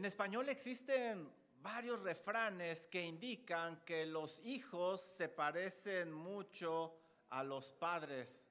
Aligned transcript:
En 0.00 0.06
español 0.06 0.48
existen 0.48 1.30
varios 1.60 2.00
refranes 2.00 2.88
que 2.88 3.02
indican 3.02 3.84
que 3.84 4.06
los 4.06 4.40
hijos 4.46 5.02
se 5.02 5.28
parecen 5.28 6.10
mucho 6.10 6.96
a 7.28 7.44
los 7.44 7.70
padres. 7.72 8.46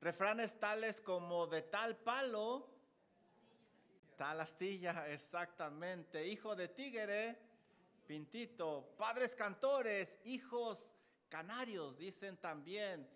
Refranes 0.00 0.60
tales 0.60 1.00
como 1.00 1.48
de 1.48 1.62
tal 1.62 1.96
palo, 1.96 2.72
tal 4.16 4.42
astilla, 4.42 5.08
exactamente. 5.08 6.24
Hijo 6.24 6.54
de 6.54 6.68
tigre, 6.68 7.36
pintito. 8.06 8.94
Padres 8.96 9.34
cantores, 9.34 10.20
hijos 10.24 10.92
canarios, 11.28 11.98
dicen 11.98 12.36
también. 12.36 13.10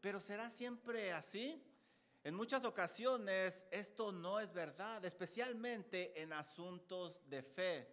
Pero 0.00 0.20
¿será 0.20 0.48
siempre 0.48 1.12
así? 1.12 1.60
En 2.24 2.36
muchas 2.36 2.64
ocasiones 2.64 3.66
esto 3.72 4.12
no 4.12 4.38
es 4.38 4.52
verdad, 4.52 5.04
especialmente 5.04 6.22
en 6.22 6.32
asuntos 6.32 7.28
de 7.28 7.42
fe. 7.42 7.88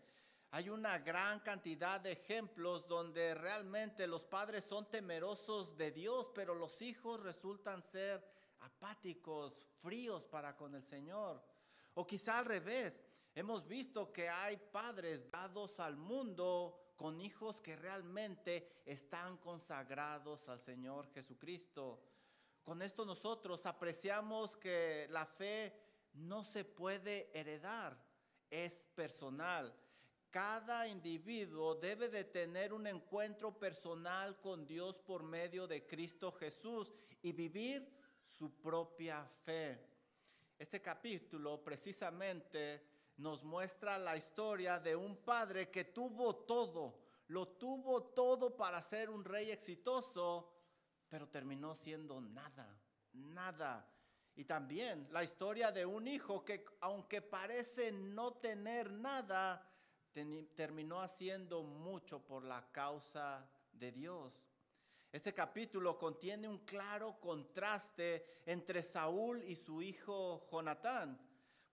Hay 0.52 0.70
una 0.70 1.00
gran 1.00 1.40
cantidad 1.40 2.00
de 2.00 2.12
ejemplos 2.12 2.88
donde 2.88 3.34
realmente 3.34 4.06
los 4.06 4.24
padres 4.24 4.66
son 4.66 4.88
temerosos 4.90 5.76
de 5.78 5.92
Dios, 5.92 6.30
pero 6.36 6.54
los 6.54 6.80
hijos 6.84 7.20
resultan 7.22 7.82
ser 7.82 8.24
apáticos, 8.60 9.68
fríos 9.82 10.24
para 10.26 10.56
con 10.56 10.76
el 10.76 10.84
Señor. 10.84 11.44
O 11.96 12.06
quizá 12.06 12.38
al 12.38 12.46
revés, 12.46 13.02
hemos 13.34 13.68
visto 13.68 14.14
que 14.14 14.30
hay 14.30 14.58
padres 14.58 15.32
dados 15.32 15.80
al 15.80 15.98
mundo 15.98 16.94
con 16.96 17.20
hijos 17.20 17.62
que 17.62 17.76
realmente 17.76 18.84
están 18.86 19.38
consagrados 19.38 20.50
al 20.50 20.60
Señor 20.60 21.08
Jesucristo. 21.14 22.04
Con 22.70 22.84
esto 22.84 23.04
nosotros 23.04 23.66
apreciamos 23.66 24.56
que 24.56 25.08
la 25.10 25.26
fe 25.26 25.74
no 26.14 26.44
se 26.44 26.64
puede 26.64 27.32
heredar, 27.34 28.00
es 28.48 28.86
personal. 28.94 29.76
Cada 30.30 30.88
individuo 30.88 31.74
debe 31.74 32.10
de 32.10 32.26
tener 32.26 32.72
un 32.72 32.86
encuentro 32.86 33.58
personal 33.58 34.40
con 34.40 34.68
Dios 34.68 35.00
por 35.00 35.24
medio 35.24 35.66
de 35.66 35.88
Cristo 35.88 36.32
Jesús 36.32 36.94
y 37.24 37.32
vivir 37.32 37.92
su 38.22 38.62
propia 38.62 39.26
fe. 39.44 39.84
Este 40.60 40.80
capítulo 40.80 41.64
precisamente 41.64 42.86
nos 43.18 43.44
muestra 43.44 43.98
la 43.98 44.16
historia 44.16 44.78
de 44.78 44.96
un 44.96 45.18
padre 45.18 45.72
que 45.72 45.86
tuvo 45.86 46.36
todo, 46.36 47.00
lo 47.30 47.48
tuvo 47.48 48.04
todo 48.04 48.56
para 48.56 48.80
ser 48.84 49.10
un 49.10 49.26
rey 49.26 49.50
exitoso, 49.50 50.54
pero 51.10 51.28
terminó 51.28 51.76
siendo 51.76 52.22
nada, 52.22 52.69
nada. 53.20 53.86
Y 54.36 54.46
también 54.46 55.08
la 55.12 55.24
historia 55.24 55.72
de 55.72 55.86
un 55.86 56.08
hijo 56.08 56.46
que 56.46 56.66
aunque 56.82 57.22
parece 57.22 57.92
no 57.92 58.34
tener 58.34 58.92
nada, 58.92 59.70
terminó 60.56 61.02
haciendo 61.02 61.64
mucho 61.64 62.20
por 62.26 62.44
la 62.44 62.72
causa 62.72 63.50
de 63.74 63.92
Dios. 63.92 64.46
Este 65.12 65.34
capítulo 65.34 65.98
contiene 65.98 66.48
un 66.48 66.60
claro 66.60 67.20
contraste 67.20 68.42
entre 68.46 68.84
Saúl 68.84 69.44
y 69.44 69.56
su 69.56 69.82
hijo 69.82 70.48
Jonatán. 70.52 71.20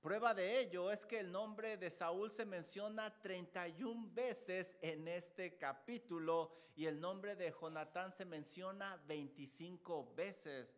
Prueba 0.00 0.32
de 0.34 0.60
ello 0.60 0.90
es 0.90 1.04
que 1.04 1.18
el 1.18 1.32
nombre 1.32 1.76
de 1.76 1.90
Saúl 1.90 2.30
se 2.30 2.46
menciona 2.46 3.20
31 3.20 4.10
veces 4.14 4.78
en 4.80 5.08
este 5.08 5.58
capítulo 5.58 6.52
y 6.76 6.86
el 6.86 7.00
nombre 7.00 7.36
de 7.36 7.52
Jonatán 7.60 8.12
se 8.12 8.24
menciona 8.24 9.02
25 9.08 10.14
veces. 10.14 10.74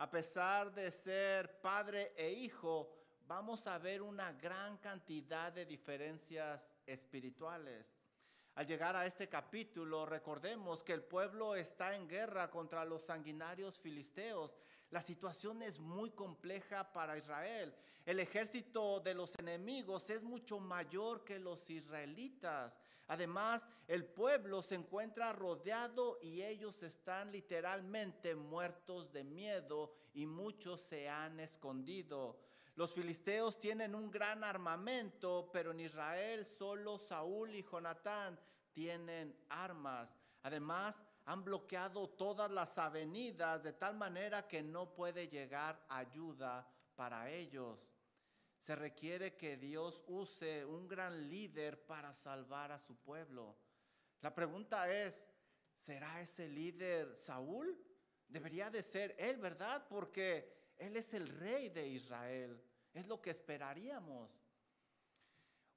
A 0.00 0.08
pesar 0.08 0.72
de 0.72 0.92
ser 0.92 1.60
padre 1.60 2.12
e 2.16 2.30
hijo, 2.30 2.88
vamos 3.26 3.66
a 3.66 3.78
ver 3.78 4.00
una 4.00 4.30
gran 4.32 4.76
cantidad 4.78 5.52
de 5.52 5.66
diferencias 5.66 6.70
espirituales. 6.86 7.92
Al 8.54 8.64
llegar 8.64 8.94
a 8.94 9.06
este 9.06 9.28
capítulo, 9.28 10.06
recordemos 10.06 10.84
que 10.84 10.92
el 10.92 11.02
pueblo 11.02 11.56
está 11.56 11.96
en 11.96 12.06
guerra 12.06 12.48
contra 12.48 12.84
los 12.84 13.02
sanguinarios 13.02 13.80
filisteos. 13.80 14.54
La 14.90 15.02
situación 15.02 15.62
es 15.62 15.78
muy 15.78 16.10
compleja 16.10 16.92
para 16.92 17.18
Israel. 17.18 17.74
El 18.06 18.20
ejército 18.20 19.00
de 19.00 19.12
los 19.12 19.38
enemigos 19.38 20.08
es 20.08 20.22
mucho 20.22 20.60
mayor 20.60 21.24
que 21.24 21.38
los 21.38 21.68
israelitas. 21.68 22.78
Además, 23.06 23.68
el 23.86 24.06
pueblo 24.06 24.62
se 24.62 24.76
encuentra 24.76 25.32
rodeado 25.34 26.18
y 26.22 26.42
ellos 26.42 26.82
están 26.82 27.32
literalmente 27.32 28.34
muertos 28.34 29.12
de 29.12 29.24
miedo 29.24 29.92
y 30.14 30.24
muchos 30.24 30.80
se 30.80 31.08
han 31.08 31.38
escondido. 31.40 32.40
Los 32.74 32.94
filisteos 32.94 33.58
tienen 33.58 33.94
un 33.94 34.10
gran 34.10 34.42
armamento, 34.42 35.50
pero 35.52 35.72
en 35.72 35.80
Israel 35.80 36.46
solo 36.46 36.96
Saúl 36.96 37.54
y 37.54 37.62
Jonatán 37.62 38.38
tienen 38.72 39.36
armas. 39.48 40.14
Además, 40.44 41.04
han 41.28 41.44
bloqueado 41.44 42.08
todas 42.08 42.50
las 42.50 42.78
avenidas 42.78 43.62
de 43.62 43.74
tal 43.74 43.94
manera 43.98 44.48
que 44.48 44.62
no 44.62 44.94
puede 44.94 45.28
llegar 45.28 45.78
ayuda 45.90 46.66
para 46.96 47.30
ellos. 47.30 47.90
Se 48.56 48.74
requiere 48.74 49.36
que 49.36 49.58
Dios 49.58 50.06
use 50.08 50.64
un 50.64 50.88
gran 50.88 51.28
líder 51.28 51.84
para 51.84 52.14
salvar 52.14 52.72
a 52.72 52.78
su 52.78 52.96
pueblo. 52.96 53.54
La 54.22 54.34
pregunta 54.34 54.90
es, 54.90 55.26
¿será 55.74 56.18
ese 56.22 56.48
líder 56.48 57.14
Saúl? 57.14 57.78
Debería 58.26 58.70
de 58.70 58.82
ser 58.82 59.14
él, 59.18 59.36
¿verdad? 59.36 59.86
Porque 59.86 60.72
él 60.78 60.96
es 60.96 61.12
el 61.12 61.28
rey 61.28 61.68
de 61.68 61.88
Israel. 61.88 62.58
Es 62.94 63.06
lo 63.06 63.20
que 63.20 63.32
esperaríamos. 63.32 64.34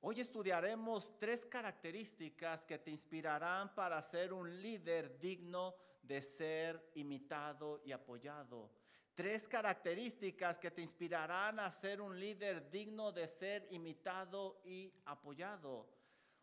Hoy 0.04 0.20
estudiaremos 0.20 1.16
tres 1.20 1.46
características 1.46 2.66
que 2.66 2.80
te 2.80 2.90
inspirarán 2.90 3.76
para 3.76 4.02
ser 4.02 4.34
un 4.34 4.60
líder 4.60 5.20
digno 5.20 5.76
de 6.02 6.24
ser 6.24 6.90
imitado 6.96 7.84
y 7.86 7.92
apoyado. 7.92 8.72
Tres 9.14 9.48
características 9.48 10.58
que 10.58 10.72
te 10.72 10.82
inspirarán 10.82 11.60
a 11.60 11.72
ser 11.72 12.02
un 12.02 12.20
líder 12.20 12.72
digno 12.72 13.12
de 13.12 13.28
ser 13.28 13.68
imitado 13.70 14.60
y 14.66 14.92
apoyado. 15.06 15.88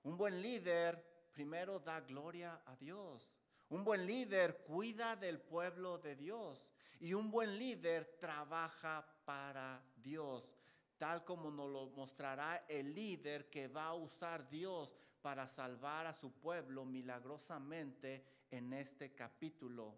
Un 0.05 0.17
buen 0.17 0.41
líder 0.41 1.29
primero 1.33 1.81
da 1.81 1.99
gloria 1.99 2.63
a 2.65 2.77
Dios. 2.77 3.35
Un 3.71 3.83
buen 3.83 4.07
líder 4.07 4.63
cuida 4.69 5.17
del 5.17 5.41
pueblo 5.41 5.99
de 5.99 6.15
Dios. 6.15 6.71
Y 7.01 7.13
un 7.13 7.29
buen 7.29 7.59
líder 7.59 8.19
trabaja 8.21 9.05
para 9.25 9.83
Dios 9.97 10.58
tal 10.99 11.25
como 11.25 11.51
nos 11.51 11.71
lo 11.71 11.87
mostrará 11.91 12.65
el 12.69 12.95
líder 12.95 13.49
que 13.49 13.69
va 13.69 13.87
a 13.87 13.95
usar 13.95 14.49
Dios 14.51 14.95
para 15.23 15.49
salvar 15.49 16.07
a 16.07 16.13
su 16.13 16.33
pueblo 16.33 16.85
milagrosamente 16.85 18.25
en 18.51 18.73
este 18.73 19.15
capítulo. 19.15 19.97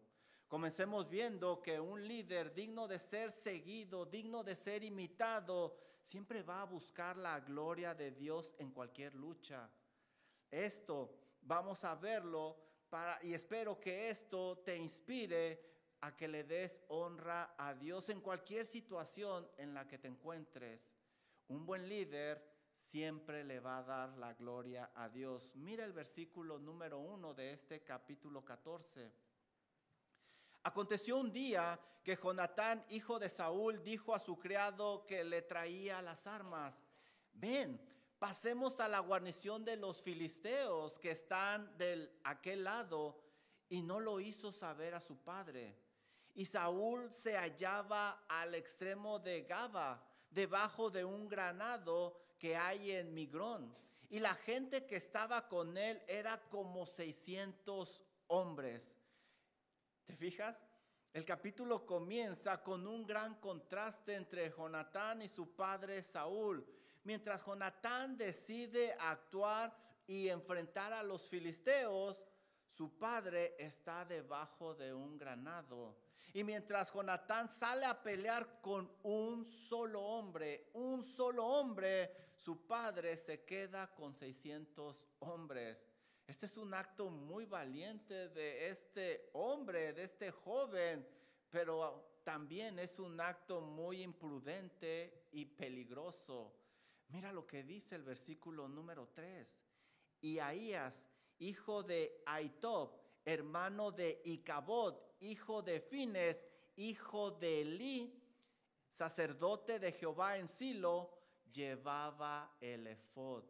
Comencemos 0.48 1.08
viendo 1.08 1.62
que 1.62 1.78
un 1.78 2.06
líder 2.06 2.52
digno 2.54 2.88
de 2.88 2.98
ser 2.98 3.30
seguido, 3.30 4.04
digno 4.04 4.42
de 4.42 4.56
ser 4.56 4.82
imitado, 4.82 5.76
siempre 6.02 6.42
va 6.42 6.62
a 6.62 6.66
buscar 6.66 7.16
la 7.16 7.40
gloria 7.40 7.94
de 7.94 8.10
Dios 8.10 8.54
en 8.58 8.72
cualquier 8.72 9.14
lucha. 9.14 9.70
Esto 10.50 11.14
vamos 11.42 11.84
a 11.84 11.94
verlo 11.94 12.56
para, 12.88 13.22
y 13.22 13.32
espero 13.32 13.80
que 13.80 14.10
esto 14.10 14.58
te 14.64 14.76
inspire 14.76 15.69
a 16.02 16.16
que 16.16 16.28
le 16.28 16.44
des 16.44 16.80
honra 16.88 17.54
a 17.58 17.74
Dios 17.74 18.08
en 18.08 18.20
cualquier 18.20 18.64
situación 18.64 19.48
en 19.58 19.74
la 19.74 19.86
que 19.86 19.98
te 19.98 20.08
encuentres. 20.08 20.94
Un 21.48 21.66
buen 21.66 21.88
líder 21.88 22.42
siempre 22.70 23.44
le 23.44 23.60
va 23.60 23.78
a 23.78 23.82
dar 23.82 24.16
la 24.16 24.34
gloria 24.34 24.90
a 24.94 25.08
Dios. 25.08 25.52
Mira 25.56 25.84
el 25.84 25.92
versículo 25.92 26.58
número 26.58 26.98
uno 26.98 27.34
de 27.34 27.52
este 27.52 27.82
capítulo 27.82 28.44
14. 28.44 29.12
Aconteció 30.62 31.18
un 31.18 31.32
día 31.32 31.78
que 32.02 32.16
Jonatán, 32.16 32.84
hijo 32.90 33.18
de 33.18 33.28
Saúl, 33.28 33.82
dijo 33.82 34.14
a 34.14 34.20
su 34.20 34.38
criado 34.38 35.06
que 35.06 35.24
le 35.24 35.42
traía 35.42 36.00
las 36.02 36.26
armas, 36.26 36.82
ven, 37.32 37.80
pasemos 38.18 38.80
a 38.80 38.88
la 38.88 39.00
guarnición 39.00 39.64
de 39.64 39.76
los 39.76 40.02
filisteos 40.02 40.98
que 40.98 41.10
están 41.10 41.76
del 41.76 42.10
aquel 42.24 42.64
lado, 42.64 43.20
y 43.70 43.82
no 43.82 44.00
lo 44.00 44.20
hizo 44.20 44.50
saber 44.52 44.94
a 44.94 45.00
su 45.00 45.16
padre. 45.18 45.76
Y 46.34 46.44
Saúl 46.44 47.12
se 47.12 47.36
hallaba 47.36 48.24
al 48.28 48.54
extremo 48.54 49.18
de 49.18 49.42
Gaba, 49.42 50.02
debajo 50.30 50.90
de 50.90 51.04
un 51.04 51.28
granado 51.28 52.16
que 52.38 52.56
hay 52.56 52.92
en 52.92 53.12
Migrón. 53.12 53.76
Y 54.08 54.18
la 54.18 54.34
gente 54.34 54.86
que 54.86 54.96
estaba 54.96 55.48
con 55.48 55.76
él 55.76 56.02
era 56.08 56.40
como 56.48 56.86
600 56.86 58.02
hombres. 58.28 58.96
¿Te 60.04 60.16
fijas? 60.16 60.64
El 61.12 61.24
capítulo 61.24 61.86
comienza 61.86 62.62
con 62.62 62.86
un 62.86 63.04
gran 63.04 63.34
contraste 63.40 64.14
entre 64.14 64.50
Jonatán 64.50 65.22
y 65.22 65.28
su 65.28 65.54
padre 65.56 66.02
Saúl. 66.02 66.64
Mientras 67.02 67.44
Jonatán 67.44 68.16
decide 68.16 68.94
actuar 69.00 69.76
y 70.06 70.28
enfrentar 70.28 70.92
a 70.92 71.02
los 71.02 71.22
filisteos, 71.22 72.24
su 72.66 72.96
padre 72.96 73.56
está 73.58 74.04
debajo 74.04 74.74
de 74.74 74.94
un 74.94 75.18
granado. 75.18 75.96
Y 76.32 76.44
mientras 76.44 76.92
Jonatán 76.92 77.48
sale 77.48 77.84
a 77.84 78.00
pelear 78.02 78.60
con 78.60 78.90
un 79.02 79.44
solo 79.44 80.00
hombre, 80.00 80.70
un 80.74 81.02
solo 81.02 81.44
hombre, 81.44 82.30
su 82.36 82.66
padre 82.66 83.16
se 83.16 83.44
queda 83.44 83.92
con 83.94 84.14
600 84.14 84.96
hombres. 85.20 85.88
Este 86.26 86.46
es 86.46 86.56
un 86.56 86.72
acto 86.72 87.10
muy 87.10 87.46
valiente 87.46 88.28
de 88.28 88.68
este 88.68 89.30
hombre, 89.32 89.92
de 89.92 90.04
este 90.04 90.30
joven, 90.30 91.04
pero 91.50 92.20
también 92.22 92.78
es 92.78 93.00
un 93.00 93.20
acto 93.20 93.60
muy 93.60 94.02
imprudente 94.02 95.26
y 95.32 95.44
peligroso. 95.46 96.54
Mira 97.08 97.32
lo 97.32 97.44
que 97.44 97.64
dice 97.64 97.96
el 97.96 98.04
versículo 98.04 98.68
número 98.68 99.08
3. 99.08 99.60
Y 100.20 100.38
Ahías, 100.38 101.08
hijo 101.40 101.82
de 101.82 102.22
Aitob, 102.26 102.92
hermano 103.24 103.90
de 103.90 104.22
Icabod, 104.24 105.09
hijo 105.20 105.62
de 105.62 105.80
Fines, 105.80 106.46
hijo 106.76 107.30
de 107.30 107.62
Elí, 107.62 108.20
sacerdote 108.88 109.78
de 109.78 109.92
Jehová 109.92 110.38
en 110.38 110.48
Silo, 110.48 111.16
llevaba 111.52 112.56
el 112.60 112.86
efod. 112.86 113.44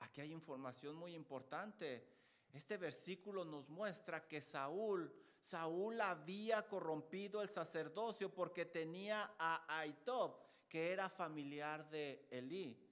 Aquí 0.00 0.20
hay 0.20 0.32
información 0.32 0.96
muy 0.96 1.14
importante. 1.14 2.06
Este 2.52 2.76
versículo 2.76 3.44
nos 3.44 3.70
muestra 3.70 4.28
que 4.28 4.40
Saúl, 4.40 5.12
Saúl 5.40 6.00
había 6.00 6.68
corrompido 6.68 7.42
el 7.42 7.48
sacerdocio 7.48 8.32
porque 8.32 8.64
tenía 8.64 9.34
a 9.38 9.78
Aitob, 9.78 10.36
que 10.68 10.92
era 10.92 11.08
familiar 11.08 11.88
de 11.90 12.26
Elí. 12.30 12.83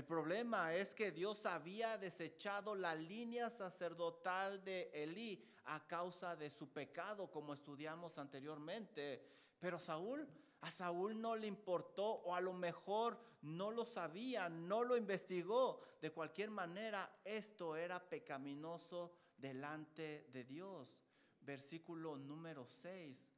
El 0.00 0.06
problema 0.06 0.72
es 0.72 0.94
que 0.94 1.12
Dios 1.12 1.44
había 1.44 1.98
desechado 1.98 2.74
la 2.74 2.94
línea 2.94 3.50
sacerdotal 3.50 4.64
de 4.64 4.90
Elí 4.94 5.44
a 5.66 5.86
causa 5.86 6.34
de 6.36 6.50
su 6.50 6.70
pecado, 6.70 7.30
como 7.30 7.52
estudiamos 7.52 8.16
anteriormente. 8.16 9.22
Pero 9.58 9.78
Saúl, 9.78 10.26
a 10.62 10.70
Saúl 10.70 11.20
no 11.20 11.36
le 11.36 11.46
importó 11.46 12.12
o 12.12 12.34
a 12.34 12.40
lo 12.40 12.54
mejor 12.54 13.20
no 13.42 13.70
lo 13.70 13.84
sabía, 13.84 14.48
no 14.48 14.84
lo 14.84 14.96
investigó. 14.96 15.82
De 16.00 16.10
cualquier 16.10 16.50
manera, 16.50 17.20
esto 17.22 17.76
era 17.76 18.00
pecaminoso 18.00 19.12
delante 19.36 20.30
de 20.32 20.44
Dios. 20.44 20.96
Versículo 21.42 22.16
número 22.16 22.66
6. 22.66 23.30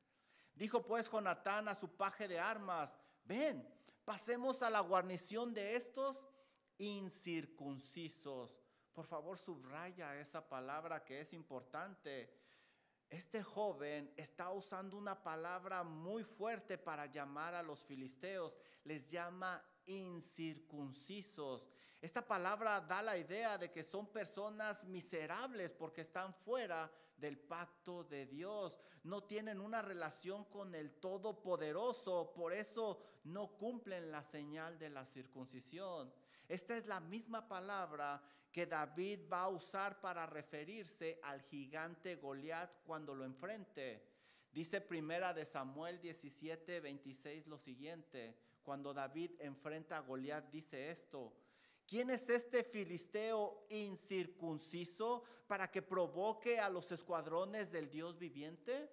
Dijo 0.54 0.84
pues 0.84 1.10
Jonatán 1.10 1.66
a 1.66 1.74
su 1.74 1.88
paje 1.88 2.28
de 2.28 2.38
armas, 2.38 2.96
ven, 3.24 3.68
pasemos 4.04 4.62
a 4.62 4.70
la 4.70 4.78
guarnición 4.78 5.52
de 5.54 5.74
estos 5.74 6.22
incircuncisos. 6.82 8.58
Por 8.92 9.06
favor, 9.06 9.38
subraya 9.38 10.18
esa 10.18 10.48
palabra 10.48 11.04
que 11.04 11.20
es 11.20 11.32
importante. 11.32 12.28
Este 13.08 13.42
joven 13.42 14.12
está 14.16 14.50
usando 14.50 14.96
una 14.96 15.22
palabra 15.22 15.84
muy 15.84 16.24
fuerte 16.24 16.78
para 16.78 17.06
llamar 17.06 17.54
a 17.54 17.62
los 17.62 17.84
filisteos. 17.84 18.56
Les 18.84 19.10
llama 19.10 19.62
incircuncisos. 19.86 21.68
Esta 22.00 22.26
palabra 22.26 22.80
da 22.80 23.00
la 23.00 23.16
idea 23.16 23.58
de 23.58 23.70
que 23.70 23.84
son 23.84 24.08
personas 24.08 24.84
miserables 24.86 25.70
porque 25.70 26.00
están 26.00 26.34
fuera 26.34 26.90
del 27.16 27.38
pacto 27.38 28.02
de 28.02 28.26
Dios. 28.26 28.76
No 29.04 29.22
tienen 29.22 29.60
una 29.60 29.82
relación 29.82 30.44
con 30.46 30.74
el 30.74 30.90
Todopoderoso. 30.98 32.32
Por 32.34 32.52
eso 32.52 33.00
no 33.22 33.56
cumplen 33.56 34.10
la 34.10 34.24
señal 34.24 34.80
de 34.80 34.90
la 34.90 35.06
circuncisión. 35.06 36.12
Esta 36.52 36.76
es 36.76 36.86
la 36.86 37.00
misma 37.00 37.48
palabra 37.48 38.22
que 38.52 38.66
David 38.66 39.20
va 39.32 39.44
a 39.44 39.48
usar 39.48 40.02
para 40.02 40.26
referirse 40.26 41.18
al 41.22 41.40
gigante 41.40 42.16
Goliat 42.16 42.82
cuando 42.84 43.14
lo 43.14 43.24
enfrente. 43.24 44.06
Dice 44.52 44.82
primera 44.82 45.32
de 45.32 45.46
Samuel 45.46 45.98
17, 46.02 46.80
26 46.80 47.46
lo 47.46 47.56
siguiente. 47.56 48.36
Cuando 48.62 48.92
David 48.92 49.30
enfrenta 49.38 49.96
a 49.96 50.00
Goliat 50.02 50.50
dice 50.50 50.90
esto. 50.90 51.32
¿Quién 51.86 52.10
es 52.10 52.28
este 52.28 52.64
filisteo 52.64 53.64
incircunciso 53.70 55.24
para 55.46 55.70
que 55.70 55.80
provoque 55.80 56.60
a 56.60 56.68
los 56.68 56.92
escuadrones 56.92 57.72
del 57.72 57.88
Dios 57.88 58.18
viviente? 58.18 58.90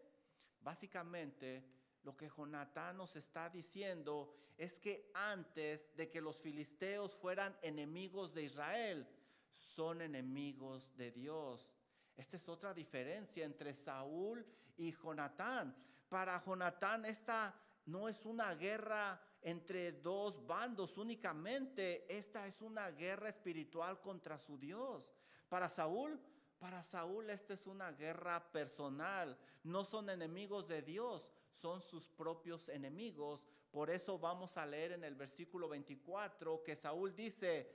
Básicamente, 0.61 1.65
lo 2.03 2.15
que 2.15 2.29
Jonatán 2.29 2.97
nos 2.97 3.15
está 3.15 3.49
diciendo 3.49 4.33
es 4.57 4.79
que 4.79 5.11
antes 5.13 5.95
de 5.95 6.09
que 6.09 6.21
los 6.21 6.37
filisteos 6.41 7.15
fueran 7.15 7.57
enemigos 7.61 8.33
de 8.33 8.43
Israel, 8.43 9.07
son 9.51 10.01
enemigos 10.01 10.95
de 10.95 11.11
Dios. 11.11 11.71
Esta 12.15 12.37
es 12.37 12.47
otra 12.49 12.73
diferencia 12.73 13.45
entre 13.45 13.73
Saúl 13.73 14.45
y 14.77 14.91
Jonatán. 14.91 15.75
Para 16.09 16.43
Jonatán 16.43 17.05
esta 17.05 17.55
no 17.85 18.09
es 18.09 18.25
una 18.25 18.53
guerra 18.55 19.21
entre 19.41 19.93
dos 19.93 20.45
bandos 20.45 20.97
únicamente, 20.97 22.05
esta 22.13 22.45
es 22.45 22.61
una 22.61 22.91
guerra 22.91 23.29
espiritual 23.29 24.01
contra 24.01 24.37
su 24.37 24.57
Dios. 24.57 25.13
Para 25.47 25.69
Saúl, 25.69 26.19
para 26.59 26.83
Saúl 26.83 27.29
esta 27.29 27.53
es 27.53 27.65
una 27.65 27.91
guerra 27.93 28.51
personal. 28.51 29.37
No 29.63 29.85
son 29.85 30.09
enemigos 30.09 30.67
de 30.67 30.81
Dios, 30.81 31.31
son 31.51 31.81
sus 31.81 32.07
propios 32.07 32.69
enemigos. 32.69 33.45
Por 33.71 33.89
eso 33.89 34.17
vamos 34.17 34.57
a 34.57 34.65
leer 34.65 34.93
en 34.93 35.03
el 35.03 35.15
versículo 35.15 35.69
24 35.69 36.63
que 36.63 36.75
Saúl 36.75 37.15
dice, 37.15 37.69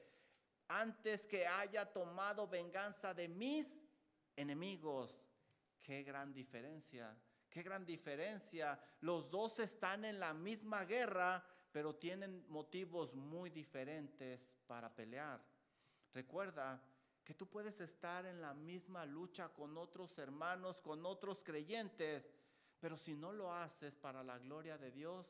antes 0.68 1.26
que 1.26 1.46
haya 1.46 1.92
tomado 1.92 2.48
venganza 2.48 3.14
de 3.14 3.28
mis 3.28 3.84
enemigos. 4.36 5.26
Qué 5.82 6.02
gran 6.02 6.32
diferencia, 6.32 7.16
qué 7.50 7.62
gran 7.62 7.84
diferencia. 7.84 8.80
Los 9.00 9.30
dos 9.30 9.58
están 9.58 10.04
en 10.04 10.18
la 10.18 10.32
misma 10.32 10.84
guerra, 10.84 11.44
pero 11.70 11.94
tienen 11.96 12.44
motivos 12.48 13.14
muy 13.14 13.50
diferentes 13.50 14.56
para 14.66 14.94
pelear. 14.94 15.44
Recuerda 16.12 16.82
que 17.24 17.34
tú 17.34 17.48
puedes 17.48 17.80
estar 17.80 18.26
en 18.26 18.40
la 18.40 18.54
misma 18.54 19.04
lucha 19.04 19.48
con 19.48 19.76
otros 19.76 20.18
hermanos, 20.18 20.80
con 20.80 21.04
otros 21.06 21.42
creyentes, 21.42 22.30
pero 22.84 22.98
si 22.98 23.14
no 23.14 23.32
lo 23.32 23.50
haces 23.50 23.96
para 23.96 24.22
la 24.22 24.38
gloria 24.38 24.76
de 24.76 24.90
Dios, 24.90 25.26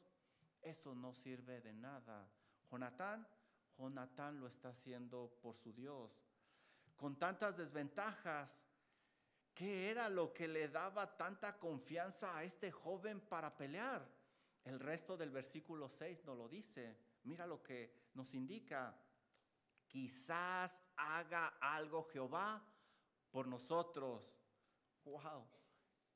eso 0.60 0.92
no 0.92 1.14
sirve 1.14 1.60
de 1.60 1.72
nada. 1.72 2.28
Jonatán, 2.68 3.24
Jonatán 3.78 4.40
lo 4.40 4.48
está 4.48 4.70
haciendo 4.70 5.38
por 5.40 5.56
su 5.56 5.72
Dios. 5.72 6.10
Con 6.96 7.16
tantas 7.16 7.56
desventajas, 7.58 8.64
¿Qué 9.54 9.88
era 9.88 10.08
lo 10.08 10.34
que 10.34 10.48
le 10.48 10.68
daba 10.68 11.16
tanta 11.16 11.56
confianza 11.60 12.36
a 12.36 12.42
este 12.42 12.72
joven 12.72 13.20
para 13.20 13.56
pelear? 13.56 14.04
El 14.64 14.80
resto 14.80 15.16
del 15.16 15.30
versículo 15.30 15.88
6 15.88 16.24
nos 16.24 16.36
lo 16.36 16.48
dice. 16.48 16.98
Mira 17.22 17.46
lo 17.46 17.62
que 17.62 18.08
nos 18.14 18.34
indica. 18.34 19.00
Quizás 19.86 20.82
haga 20.96 21.56
algo 21.60 22.02
Jehová 22.02 22.66
por 23.30 23.46
nosotros. 23.46 24.34
¡Wow! 25.04 25.46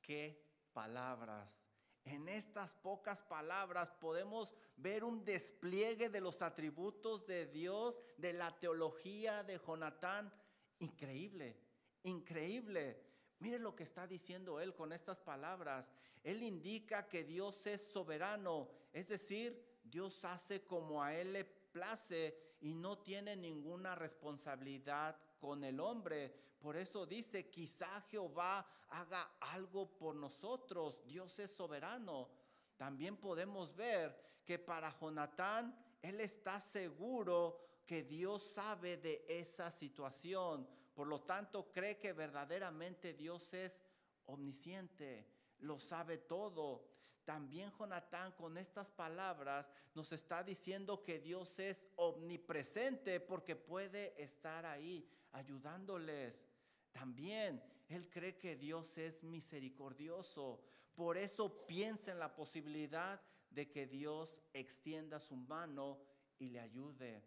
¡Qué 0.01 0.48
palabras! 0.69 1.69
En 2.05 2.27
estas 2.27 2.73
pocas 2.73 3.21
palabras 3.21 3.89
podemos 3.99 4.53
ver 4.77 5.03
un 5.03 5.23
despliegue 5.25 6.09
de 6.09 6.21
los 6.21 6.41
atributos 6.41 7.27
de 7.27 7.45
Dios, 7.45 7.99
de 8.17 8.33
la 8.33 8.57
teología 8.59 9.43
de 9.43 9.59
Jonatán. 9.59 10.33
Increíble, 10.79 11.57
increíble. 12.03 13.03
Mire 13.39 13.59
lo 13.59 13.75
que 13.75 13.83
está 13.83 14.07
diciendo 14.07 14.59
él 14.59 14.73
con 14.73 14.91
estas 14.91 15.19
palabras. 15.19 15.91
Él 16.23 16.41
indica 16.41 17.07
que 17.07 17.23
Dios 17.23 17.67
es 17.67 17.91
soberano, 17.91 18.69
es 18.91 19.07
decir, 19.09 19.79
Dios 19.83 20.25
hace 20.25 20.65
como 20.65 21.03
a 21.03 21.15
él 21.15 21.33
le 21.33 21.45
place 21.45 22.35
y 22.61 22.73
no 22.73 22.97
tiene 22.99 23.35
ninguna 23.35 23.95
responsabilidad 23.95 25.17
con 25.39 25.63
el 25.63 25.79
hombre. 25.79 26.33
Por 26.59 26.75
eso 26.75 27.05
dice, 27.05 27.49
quizá 27.49 28.01
Jehová 28.09 28.67
haga 28.89 29.35
algo 29.39 29.97
por 29.97 30.15
nosotros. 30.15 31.01
Dios 31.05 31.39
es 31.39 31.51
soberano. 31.51 32.29
También 32.77 33.17
podemos 33.17 33.75
ver 33.75 34.41
que 34.45 34.59
para 34.59 34.97
Jonatán, 34.99 35.75
él 36.01 36.19
está 36.21 36.59
seguro 36.59 37.59
que 37.85 38.03
Dios 38.03 38.43
sabe 38.43 38.97
de 38.97 39.25
esa 39.27 39.71
situación. 39.71 40.67
Por 40.93 41.07
lo 41.07 41.21
tanto, 41.21 41.71
cree 41.71 41.97
que 41.97 42.13
verdaderamente 42.13 43.13
Dios 43.13 43.53
es 43.53 43.81
omnisciente, 44.25 45.27
lo 45.59 45.79
sabe 45.79 46.17
todo. 46.17 46.88
También 47.29 47.71
Jonatán 47.77 48.31
con 48.31 48.57
estas 48.57 48.89
palabras 48.89 49.69
nos 49.93 50.11
está 50.11 50.43
diciendo 50.43 51.03
que 51.03 51.19
Dios 51.19 51.59
es 51.59 51.85
omnipresente 51.95 53.19
porque 53.19 53.55
puede 53.55 54.19
estar 54.19 54.65
ahí 54.65 55.07
ayudándoles. 55.33 56.43
También 56.91 57.61
él 57.87 58.09
cree 58.09 58.35
que 58.39 58.55
Dios 58.55 58.97
es 58.97 59.23
misericordioso. 59.23 60.63
Por 60.95 61.19
eso 61.19 61.67
piensa 61.67 62.11
en 62.11 62.17
la 62.17 62.35
posibilidad 62.35 63.21
de 63.51 63.69
que 63.69 63.85
Dios 63.85 64.39
extienda 64.51 65.19
su 65.19 65.35
mano 65.35 65.99
y 66.39 66.49
le 66.49 66.59
ayude. 66.59 67.23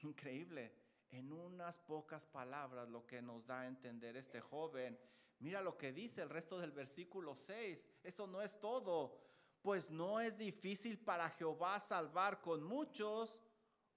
Increíble 0.00 0.74
en 1.08 1.32
unas 1.32 1.78
pocas 1.78 2.26
palabras 2.26 2.90
lo 2.90 3.06
que 3.06 3.22
nos 3.22 3.46
da 3.46 3.62
a 3.62 3.66
entender 3.68 4.18
este 4.18 4.42
joven. 4.42 4.98
Mira 5.38 5.62
lo 5.62 5.78
que 5.78 5.94
dice 5.94 6.20
el 6.20 6.28
resto 6.28 6.58
del 6.58 6.72
versículo 6.72 7.34
6. 7.34 7.88
Eso 8.04 8.26
no 8.26 8.42
es 8.42 8.60
todo. 8.60 9.24
Pues 9.66 9.90
no 9.90 10.20
es 10.20 10.38
difícil 10.38 10.96
para 10.96 11.28
Jehová 11.28 11.80
salvar 11.80 12.40
con 12.40 12.62
muchos 12.62 13.36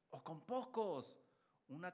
o 0.09 0.23
con 0.23 0.41
pocos. 0.41 1.15
un 1.67 1.85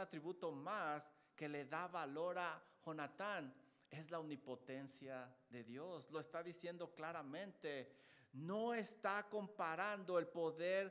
atributo, 0.00 0.50
más 0.50 1.12
que 1.36 1.46
le 1.46 1.66
da 1.66 1.88
valor 1.88 2.38
a 2.38 2.64
Jonatán 2.82 3.54
es 3.90 4.10
la 4.10 4.18
omnipotencia 4.18 5.30
de 5.50 5.62
Dios. 5.62 6.10
Lo 6.10 6.20
está 6.20 6.42
diciendo 6.42 6.94
claramente. 6.94 7.94
No 8.32 8.72
está 8.72 9.28
comparando 9.28 10.18
el 10.18 10.26
poder, 10.28 10.90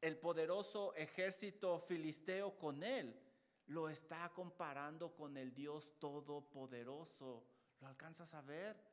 el 0.00 0.18
poderoso 0.18 0.92
ejército 0.96 1.78
filisteo 1.78 2.58
con 2.58 2.82
él. 2.82 3.16
Lo 3.66 3.88
está 3.88 4.32
comparando 4.34 5.14
con 5.14 5.36
el 5.36 5.54
Dios 5.54 5.94
todopoderoso. 6.00 7.46
¿Lo 7.78 7.86
alcanzas 7.86 8.34
a 8.34 8.42
ver? 8.42 8.91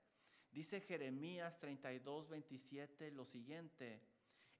Dice 0.51 0.81
Jeremías 0.81 1.59
32, 1.59 2.29
27 2.29 3.11
lo 3.11 3.25
siguiente. 3.25 4.01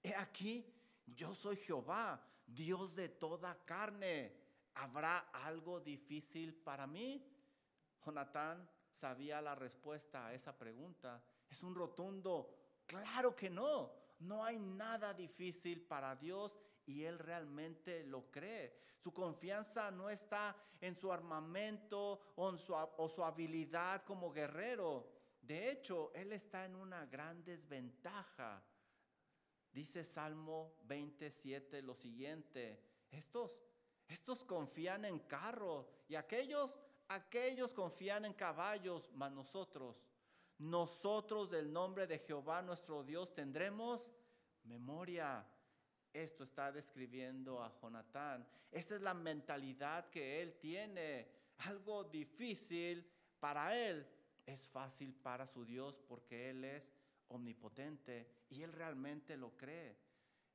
He 0.03 0.15
aquí, 0.15 0.65
yo 1.05 1.33
soy 1.33 1.57
Jehová, 1.57 2.23
Dios 2.45 2.95
de 2.95 3.09
toda 3.09 3.57
carne. 3.65 4.33
¿Habrá 4.75 5.17
algo 5.33 5.79
difícil 5.79 6.53
para 6.53 6.87
mí? 6.87 7.25
Jonatán 8.05 8.69
sabía 8.91 9.41
la 9.41 9.55
respuesta 9.55 10.27
a 10.27 10.33
esa 10.33 10.57
pregunta. 10.57 11.21
Es 11.49 11.63
un 11.63 11.75
rotundo, 11.75 12.55
claro 12.85 13.35
que 13.35 13.49
no. 13.49 13.91
No 14.19 14.43
hay 14.43 14.59
nada 14.59 15.13
difícil 15.13 15.81
para 15.81 16.15
Dios 16.15 16.59
y 16.85 17.03
él 17.03 17.19
realmente 17.19 18.03
lo 18.03 18.29
cree. 18.29 18.77
Su 18.99 19.13
confianza 19.13 19.91
no 19.91 20.09
está 20.09 20.55
en 20.81 20.95
su 20.95 21.11
armamento 21.11 22.19
o, 22.35 22.57
su, 22.57 22.73
o 22.75 23.09
su 23.09 23.23
habilidad 23.23 24.03
como 24.03 24.31
guerrero. 24.31 25.18
De 25.49 25.71
hecho, 25.71 26.11
él 26.13 26.31
está 26.31 26.63
en 26.65 26.75
una 26.75 27.07
gran 27.07 27.43
desventaja. 27.43 28.63
Dice 29.71 30.03
Salmo 30.03 30.75
27 30.83 31.81
lo 31.81 31.95
siguiente, 31.95 32.79
estos, 33.09 33.59
estos 34.07 34.45
confían 34.45 35.05
en 35.05 35.17
carro 35.17 35.89
y 36.07 36.13
aquellos 36.13 36.77
aquellos 37.07 37.73
confían 37.73 38.25
en 38.25 38.33
caballos, 38.33 39.09
mas 39.15 39.31
nosotros, 39.31 40.05
nosotros 40.59 41.49
del 41.49 41.73
nombre 41.73 42.05
de 42.05 42.19
Jehová 42.19 42.61
nuestro 42.61 43.03
Dios 43.03 43.33
tendremos 43.33 44.13
memoria. 44.65 45.43
Esto 46.13 46.43
está 46.43 46.71
describiendo 46.71 47.63
a 47.63 47.73
Jonatán. 47.81 48.47
Esa 48.69 48.97
es 48.97 49.01
la 49.01 49.15
mentalidad 49.15 50.11
que 50.11 50.43
él 50.43 50.59
tiene. 50.59 51.27
Algo 51.65 52.03
difícil 52.03 53.03
para 53.39 53.75
él 53.75 54.07
es 54.45 54.67
fácil 54.67 55.13
para 55.13 55.45
su 55.47 55.65
Dios 55.65 56.01
porque 56.07 56.49
él 56.49 56.63
es 56.63 56.91
omnipotente 57.29 58.27
y 58.49 58.63
él 58.63 58.73
realmente 58.73 59.37
lo 59.37 59.55
cree. 59.55 59.97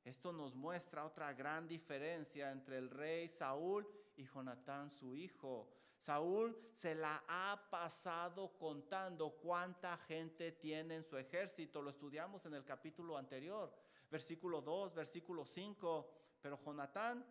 Esto 0.03 0.31
nos 0.31 0.53
muestra 0.53 1.05
otra 1.05 1.33
gran 1.33 1.67
diferencia 1.67 2.51
entre 2.51 2.77
el 2.77 2.89
rey 2.89 3.27
Saúl 3.27 3.87
y 4.15 4.25
Jonatán 4.25 4.89
su 4.89 5.15
hijo. 5.15 5.67
Saúl 5.97 6.55
se 6.71 6.93
la 6.93 7.23
ha 7.27 7.59
pasado 7.71 8.55
contando 8.57 9.31
cuánta 9.31 9.97
gente 9.97 10.51
tiene 10.51 10.97
en 10.97 11.03
su 11.03 11.17
ejército. 11.17 11.81
Lo 11.81 11.89
estudiamos 11.89 12.45
en 12.45 12.53
el 12.53 12.63
capítulo 12.63 13.17
anterior, 13.17 13.73
versículo 14.11 14.61
2, 14.61 14.93
versículo 14.93 15.45
5. 15.45 16.11
Pero 16.41 16.59
Jonatán, 16.63 17.25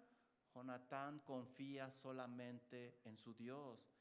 Jonatán 0.53 1.21
confía 1.21 1.93
solamente 1.93 2.99
en 3.05 3.17
su 3.17 3.35
Dios. 3.35 3.94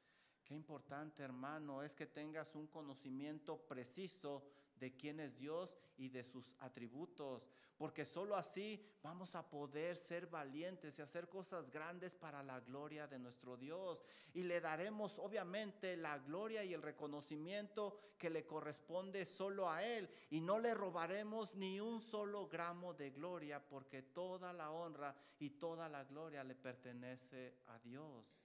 Qué 0.54 0.58
importante, 0.58 1.24
hermano, 1.24 1.82
es 1.82 1.96
que 1.96 2.06
tengas 2.06 2.54
un 2.54 2.68
conocimiento 2.68 3.58
preciso 3.68 4.44
de 4.76 4.96
quién 4.96 5.20
es 5.20 5.36
Dios 5.36 5.76
y 5.98 6.10
de 6.10 6.24
sus 6.24 6.56
atributos, 6.60 7.50
porque 7.76 8.06
sólo 8.06 8.36
así 8.36 8.80
vamos 9.02 9.34
a 9.34 9.50
poder 9.50 9.98
ser 9.98 10.28
valientes 10.28 11.00
y 11.00 11.02
hacer 11.02 11.28
cosas 11.28 11.72
grandes 11.72 12.14
para 12.14 12.44
la 12.44 12.60
gloria 12.60 13.08
de 13.08 13.18
nuestro 13.18 13.58
Dios. 13.58 14.04
Y 14.36 14.44
le 14.44 14.62
daremos 14.62 15.18
obviamente 15.18 15.98
la 15.98 16.20
gloria 16.20 16.64
y 16.64 16.76
el 16.76 16.84
reconocimiento 16.84 17.98
que 18.20 18.30
le 18.30 18.46
corresponde 18.46 19.26
solo 19.26 19.72
a 19.72 19.84
Él. 19.84 20.08
Y 20.30 20.40
no 20.40 20.60
le 20.60 20.76
robaremos 20.76 21.56
ni 21.56 21.80
un 21.80 22.00
solo 22.00 22.48
gramo 22.48 22.94
de 22.94 23.10
gloria, 23.10 23.60
porque 23.60 24.04
toda 24.04 24.54
la 24.54 24.70
honra 24.70 25.16
y 25.40 25.50
toda 25.50 25.90
la 25.90 26.04
gloria 26.04 26.44
le 26.44 26.54
pertenece 26.54 27.56
a 27.70 27.80
Dios. 27.80 28.43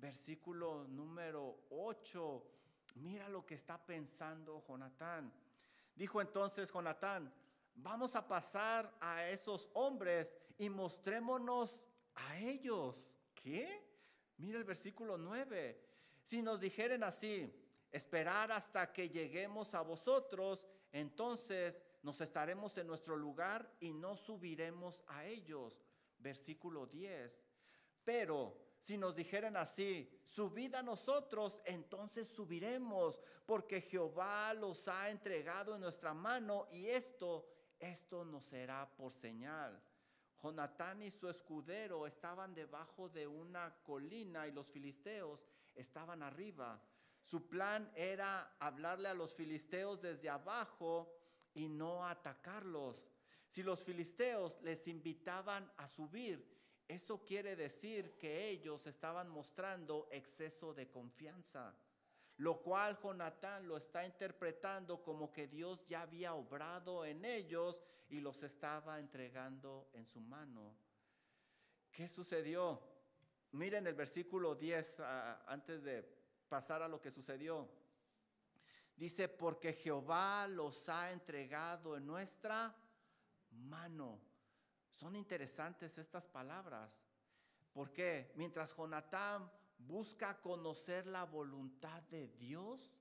Versículo 0.00 0.86
número 0.88 1.66
8. 1.68 2.46
Mira 2.94 3.28
lo 3.28 3.44
que 3.44 3.54
está 3.54 3.76
pensando 3.84 4.64
Jonatán. 4.66 5.30
Dijo 5.94 6.22
entonces 6.22 6.72
Jonatán, 6.72 7.30
vamos 7.74 8.16
a 8.16 8.26
pasar 8.26 8.96
a 8.98 9.28
esos 9.28 9.68
hombres 9.74 10.38
y 10.56 10.70
mostrémonos 10.70 11.86
a 12.14 12.38
ellos. 12.38 13.14
¿Qué? 13.34 13.86
Mira 14.38 14.56
el 14.56 14.64
versículo 14.64 15.18
9. 15.18 15.78
Si 16.24 16.40
nos 16.40 16.60
dijeren 16.60 17.04
así, 17.04 17.54
esperar 17.92 18.52
hasta 18.52 18.94
que 18.94 19.10
lleguemos 19.10 19.74
a 19.74 19.82
vosotros, 19.82 20.66
entonces 20.92 21.82
nos 22.02 22.22
estaremos 22.22 22.78
en 22.78 22.86
nuestro 22.86 23.16
lugar 23.16 23.70
y 23.80 23.92
no 23.92 24.16
subiremos 24.16 25.04
a 25.08 25.26
ellos. 25.26 25.84
Versículo 26.18 26.86
10. 26.86 27.44
Pero 28.02 28.69
si 28.80 28.96
nos 28.96 29.14
dijeran 29.14 29.56
así, 29.56 30.10
subid 30.24 30.74
a 30.74 30.82
nosotros, 30.82 31.60
entonces 31.66 32.28
subiremos, 32.28 33.20
porque 33.44 33.82
Jehová 33.82 34.54
los 34.54 34.88
ha 34.88 35.10
entregado 35.10 35.74
en 35.74 35.82
nuestra 35.82 36.14
mano 36.14 36.66
y 36.70 36.86
esto, 36.86 37.46
esto 37.78 38.24
nos 38.24 38.46
será 38.46 38.90
por 38.96 39.12
señal. 39.12 39.80
Jonatán 40.42 41.02
y 41.02 41.10
su 41.10 41.28
escudero 41.28 42.06
estaban 42.06 42.54
debajo 42.54 43.10
de 43.10 43.26
una 43.26 43.76
colina 43.82 44.48
y 44.48 44.52
los 44.52 44.66
filisteos 44.68 45.46
estaban 45.74 46.22
arriba. 46.22 46.82
Su 47.22 47.48
plan 47.48 47.92
era 47.94 48.56
hablarle 48.58 49.08
a 49.08 49.14
los 49.14 49.34
filisteos 49.34 50.00
desde 50.00 50.30
abajo 50.30 51.14
y 51.52 51.68
no 51.68 52.06
atacarlos. 52.06 53.04
Si 53.46 53.62
los 53.62 53.82
filisteos 53.82 54.58
les 54.62 54.88
invitaban 54.88 55.70
a 55.76 55.86
subir, 55.86 56.59
eso 56.90 57.24
quiere 57.24 57.54
decir 57.54 58.16
que 58.18 58.48
ellos 58.48 58.86
estaban 58.88 59.28
mostrando 59.28 60.08
exceso 60.10 60.74
de 60.74 60.90
confianza, 60.90 61.72
lo 62.38 62.60
cual 62.62 62.98
Jonatán 63.00 63.68
lo 63.68 63.76
está 63.76 64.04
interpretando 64.04 65.00
como 65.02 65.32
que 65.32 65.46
Dios 65.46 65.84
ya 65.86 66.02
había 66.02 66.34
obrado 66.34 67.04
en 67.04 67.24
ellos 67.24 67.80
y 68.08 68.20
los 68.20 68.42
estaba 68.42 68.98
entregando 68.98 69.88
en 69.92 70.04
su 70.04 70.20
mano. 70.20 70.74
¿Qué 71.92 72.08
sucedió? 72.08 72.82
Miren 73.52 73.86
el 73.86 73.94
versículo 73.94 74.56
10 74.56 75.00
ah, 75.00 75.44
antes 75.46 75.84
de 75.84 76.02
pasar 76.48 76.82
a 76.82 76.88
lo 76.88 77.00
que 77.00 77.12
sucedió. 77.12 77.70
Dice, 78.96 79.28
porque 79.28 79.74
Jehová 79.74 80.48
los 80.48 80.88
ha 80.88 81.12
entregado 81.12 81.96
en 81.96 82.04
nuestra 82.04 82.76
mano. 83.50 84.29
Son 85.00 85.16
interesantes 85.16 85.96
estas 85.96 86.28
palabras. 86.28 87.02
porque 87.72 88.30
Mientras 88.36 88.76
Jonatán 88.76 89.50
busca 89.78 90.38
conocer 90.42 91.06
la 91.06 91.24
voluntad 91.24 92.02
de 92.10 92.28
Dios, 92.28 92.92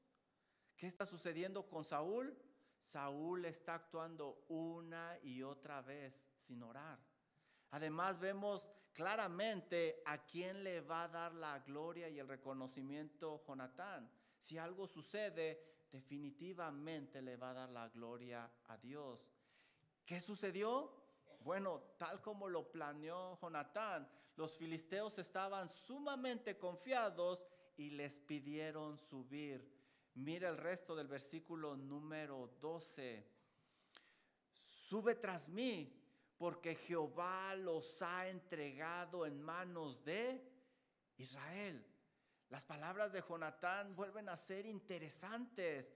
¿qué 0.77 0.87
está 0.87 1.05
sucediendo 1.05 1.67
con 1.67 1.83
Saúl? 1.83 2.33
Saúl 2.79 3.43
está 3.43 3.75
actuando 3.75 4.45
una 4.47 5.19
y 5.23 5.43
otra 5.43 5.81
vez 5.81 6.25
sin 6.35 6.63
orar. 6.63 6.97
Además 7.71 8.17
vemos 8.17 8.69
claramente 8.93 10.01
a 10.05 10.25
quién 10.25 10.63
le 10.63 10.79
va 10.79 11.03
a 11.03 11.09
dar 11.09 11.33
la 11.33 11.59
gloria 11.59 12.07
y 12.07 12.17
el 12.17 12.29
reconocimiento 12.29 13.43
Jonatán. 13.45 14.09
Si 14.37 14.57
algo 14.57 14.87
sucede, 14.87 15.61
definitivamente 15.91 17.21
le 17.21 17.35
va 17.35 17.49
a 17.49 17.55
dar 17.55 17.69
la 17.71 17.89
gloria 17.89 18.49
a 18.67 18.77
Dios. 18.77 19.33
¿Qué 20.05 20.21
sucedió? 20.21 20.98
Bueno, 21.49 21.81
tal 21.97 22.21
como 22.21 22.47
lo 22.47 22.71
planeó 22.71 23.35
Jonatán, 23.41 24.07
los 24.35 24.55
filisteos 24.55 25.17
estaban 25.17 25.67
sumamente 25.67 26.59
confiados 26.59 27.43
y 27.75 27.89
les 27.89 28.19
pidieron 28.19 28.99
subir. 28.99 29.67
Mira 30.13 30.49
el 30.49 30.57
resto 30.57 30.95
del 30.95 31.07
versículo 31.07 31.75
número 31.75 32.55
12. 32.61 33.27
Sube 34.51 35.15
tras 35.15 35.49
mí, 35.49 35.91
porque 36.37 36.75
Jehová 36.75 37.55
los 37.55 37.99
ha 38.03 38.27
entregado 38.27 39.25
en 39.25 39.41
manos 39.41 40.03
de 40.05 40.47
Israel. 41.17 41.83
Las 42.49 42.63
palabras 42.63 43.11
de 43.11 43.23
Jonatán 43.27 43.95
vuelven 43.95 44.29
a 44.29 44.37
ser 44.37 44.67
interesantes 44.67 45.95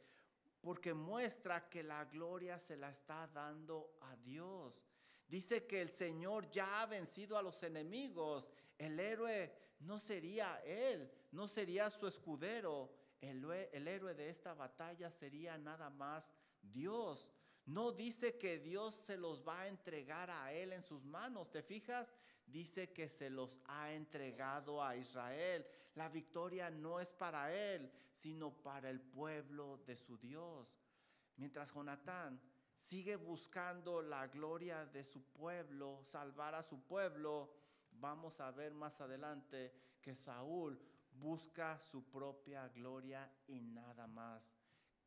porque 0.61 0.95
muestra 0.95 1.69
que 1.69 1.83
la 1.83 2.05
gloria 2.05 2.57
se 2.57 2.75
la 2.75 2.89
está 2.89 3.27
dando 3.27 3.95
a 4.01 4.15
Dios. 4.15 4.83
Dice 5.27 5.65
que 5.65 5.81
el 5.81 5.89
Señor 5.89 6.49
ya 6.51 6.81
ha 6.81 6.85
vencido 6.85 7.37
a 7.37 7.41
los 7.41 7.63
enemigos. 7.63 8.49
El 8.77 8.99
héroe 8.99 9.51
no 9.79 9.99
sería 9.99 10.61
él, 10.65 11.11
no 11.31 11.47
sería 11.47 11.89
su 11.89 12.07
escudero. 12.07 12.91
El, 13.21 13.87
héroe 13.87 14.13
de 14.13 14.29
esta 14.29 14.53
batalla 14.53 15.09
sería 15.09 15.57
nada 15.57 15.89
más 15.89 16.33
Dios. 16.61 17.31
No 17.65 17.93
dice 17.93 18.37
que 18.37 18.59
Dios 18.59 18.95
se 18.95 19.15
los 19.17 19.47
va 19.47 19.61
a 19.61 19.67
entregar 19.69 20.29
a 20.29 20.51
él 20.51 20.73
en 20.73 20.83
sus 20.83 21.05
manos. 21.05 21.49
¿Te 21.49 21.63
fijas? 21.63 22.15
dice 22.45 22.91
que 22.91 23.07
se 23.07 23.29
los 23.29 23.59
ha 23.65 23.93
entregado 23.93 24.83
a 24.83 24.95
Israel. 24.97 25.65
La 25.95 26.09
victoria 26.09 26.69
no 26.69 26.99
es 26.99 27.13
para 27.13 27.53
él, 27.53 27.91
sino 28.11 28.51
para 28.51 28.89
el 28.89 28.99
pueblo 28.99 29.77
de 29.85 29.95
su 29.95 30.17
Dios. 30.17 30.75
Mientras 31.37 31.73
Jonatán 31.73 32.39
sigue 32.75 33.15
buscando 33.15 34.01
la 34.01 34.27
gloria 34.27 34.85
de 34.85 35.03
su 35.03 35.23
pueblo, 35.23 36.01
salvar 36.03 36.55
a 36.55 36.63
su 36.63 36.83
pueblo, 36.83 37.53
vamos 37.91 38.39
a 38.39 38.51
ver 38.51 38.73
más 38.73 39.01
adelante 39.01 39.73
que 40.01 40.15
Saúl 40.15 40.79
busca 41.19 41.79
su 41.79 42.03
propia 42.09 42.67
gloria 42.69 43.31
y 43.47 43.61
nada 43.61 44.07
más. 44.07 44.55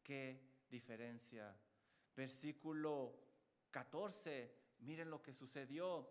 ¿Qué 0.03 0.41
diferencia? 0.69 1.55
Versículo 2.15 3.15
14, 3.71 4.55
miren 4.81 5.11
lo 5.11 5.23
que 5.23 5.35
sucedió. 5.35 6.09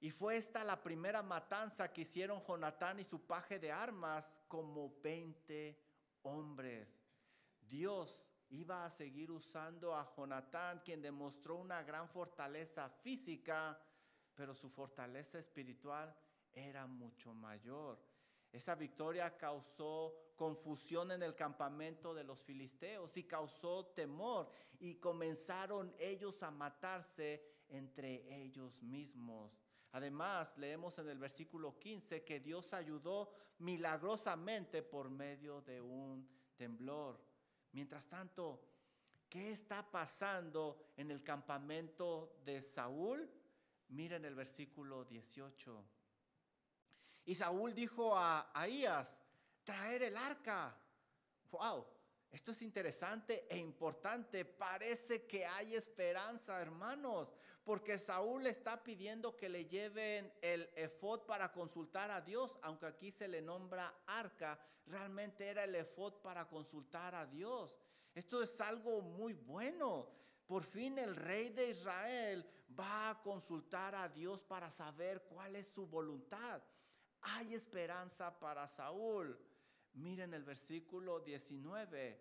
Y 0.00 0.10
fue 0.10 0.36
esta 0.36 0.62
la 0.64 0.82
primera 0.82 1.22
matanza 1.22 1.92
que 1.92 2.02
hicieron 2.02 2.42
Jonatán 2.46 3.00
y 3.00 3.04
su 3.04 3.26
paje 3.26 3.58
de 3.58 3.72
armas 3.72 4.40
como 4.46 5.00
20 5.02 5.76
hombres. 6.22 7.00
Dios 7.60 8.28
iba 8.50 8.84
a 8.84 8.90
seguir 8.90 9.30
usando 9.30 9.94
a 9.94 10.04
Jonatán, 10.16 10.80
quien 10.84 11.02
demostró 11.02 11.56
una 11.56 11.82
gran 11.82 12.08
fortaleza 12.08 12.88
física, 12.88 13.78
pero 14.34 14.54
su 14.54 14.70
fortaleza 14.70 15.38
espiritual 15.38 16.14
era 16.52 16.86
mucho 16.86 17.34
mayor. 17.34 17.98
Esa 18.52 18.74
victoria 18.74 19.36
causó 19.36 20.14
confusión 20.36 21.10
en 21.10 21.22
el 21.22 21.34
campamento 21.34 22.14
de 22.14 22.24
los 22.24 22.42
filisteos 22.42 23.16
y 23.16 23.24
causó 23.24 23.86
temor 23.86 24.50
y 24.78 24.94
comenzaron 24.94 25.94
ellos 25.98 26.42
a 26.42 26.50
matarse 26.50 27.44
entre 27.68 28.42
ellos 28.42 28.82
mismos. 28.82 29.60
Además, 29.92 30.56
leemos 30.56 30.98
en 30.98 31.08
el 31.08 31.18
versículo 31.18 31.78
15 31.78 32.24
que 32.24 32.40
Dios 32.40 32.72
ayudó 32.72 33.32
milagrosamente 33.58 34.82
por 34.82 35.10
medio 35.10 35.60
de 35.62 35.80
un 35.80 36.28
temblor. 36.56 37.27
Mientras 37.78 38.08
tanto, 38.08 38.60
¿qué 39.28 39.52
está 39.52 39.88
pasando 39.88 40.90
en 40.96 41.12
el 41.12 41.22
campamento 41.22 42.40
de 42.44 42.60
Saúl? 42.60 43.30
Miren 43.90 44.24
el 44.24 44.34
versículo 44.34 45.04
18. 45.04 45.84
Y 47.26 47.36
Saúl 47.36 47.72
dijo 47.76 48.18
a 48.18 48.50
Ahías, 48.52 49.22
traer 49.62 50.02
el 50.02 50.16
arca. 50.16 50.76
Wow, 51.52 51.86
esto 52.30 52.52
es 52.52 52.62
interesante 52.62 53.46
e 53.48 53.56
importante. 53.58 54.44
Parece 54.44 55.26
que 55.26 55.46
hay 55.46 55.74
esperanza, 55.74 56.60
hermanos, 56.60 57.32
porque 57.64 57.98
Saúl 57.98 58.46
está 58.46 58.82
pidiendo 58.82 59.36
que 59.36 59.48
le 59.48 59.66
lleven 59.66 60.32
el 60.42 60.68
efod 60.76 61.22
para 61.26 61.52
consultar 61.52 62.10
a 62.10 62.20
Dios, 62.20 62.58
aunque 62.62 62.86
aquí 62.86 63.10
se 63.10 63.28
le 63.28 63.40
nombra 63.40 63.94
arca, 64.06 64.60
realmente 64.86 65.46
era 65.46 65.64
el 65.64 65.74
efod 65.74 66.14
para 66.22 66.46
consultar 66.48 67.14
a 67.14 67.26
Dios. 67.26 67.78
Esto 68.14 68.42
es 68.42 68.60
algo 68.60 69.00
muy 69.00 69.32
bueno. 69.32 70.08
Por 70.46 70.64
fin 70.64 70.98
el 70.98 71.14
rey 71.14 71.50
de 71.50 71.70
Israel 71.70 72.46
va 72.78 73.10
a 73.10 73.22
consultar 73.22 73.94
a 73.94 74.08
Dios 74.08 74.42
para 74.42 74.70
saber 74.70 75.22
cuál 75.28 75.56
es 75.56 75.68
su 75.68 75.86
voluntad. 75.86 76.62
Hay 77.20 77.54
esperanza 77.54 78.38
para 78.38 78.66
Saúl. 78.66 79.38
Miren 79.98 80.32
el 80.32 80.44
versículo 80.44 81.20
19. 81.20 82.20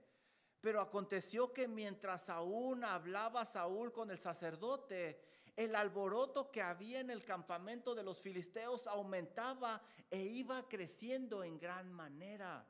Pero 0.59 0.81
aconteció 0.81 1.53
que 1.53 1.67
mientras 1.67 2.29
aún 2.29 2.83
hablaba 2.83 3.45
Saúl 3.45 3.93
con 3.93 4.09
el 4.09 4.17
sacerdote, 4.17 5.21
el 5.55 5.75
alboroto 5.75 6.51
que 6.51 6.61
había 6.61 6.99
en 6.99 7.11
el 7.11 7.23
campamento 7.23 7.93
de 7.93 8.03
los 8.03 8.19
filisteos 8.19 8.87
aumentaba 8.87 9.81
e 10.09 10.21
iba 10.21 10.67
creciendo 10.67 11.43
en 11.43 11.59
gran 11.59 11.93
manera. 11.93 12.67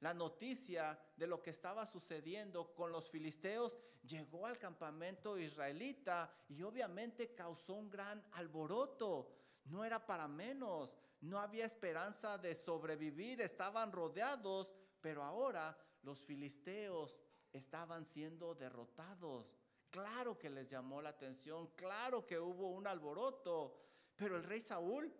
La 0.00 0.12
noticia 0.12 0.98
de 1.16 1.26
lo 1.26 1.40
que 1.40 1.50
estaba 1.50 1.86
sucediendo 1.86 2.74
con 2.74 2.92
los 2.92 3.08
filisteos 3.08 3.78
llegó 4.02 4.46
al 4.46 4.58
campamento 4.58 5.38
israelita 5.38 6.30
y 6.48 6.62
obviamente 6.62 7.34
causó 7.34 7.74
un 7.74 7.88
gran 7.88 8.22
alboroto. 8.32 9.30
No 9.64 9.84
era 9.84 10.04
para 10.04 10.28
menos 10.28 10.98
no 11.22 11.38
había 11.38 11.66
esperanza 11.66 12.36
de 12.36 12.54
sobrevivir, 12.54 13.40
estaban 13.40 13.92
rodeados, 13.92 14.72
pero 15.00 15.22
ahora 15.22 15.76
los 16.02 16.20
filisteos 16.20 17.16
estaban 17.52 18.04
siendo 18.04 18.54
derrotados. 18.54 19.54
Claro 19.90 20.36
que 20.36 20.50
les 20.50 20.68
llamó 20.68 21.00
la 21.00 21.10
atención, 21.10 21.68
claro 21.76 22.26
que 22.26 22.38
hubo 22.38 22.70
un 22.70 22.86
alboroto, 22.86 23.78
pero 24.16 24.36
el 24.36 24.42
rey 24.42 24.60
Saúl, 24.60 25.14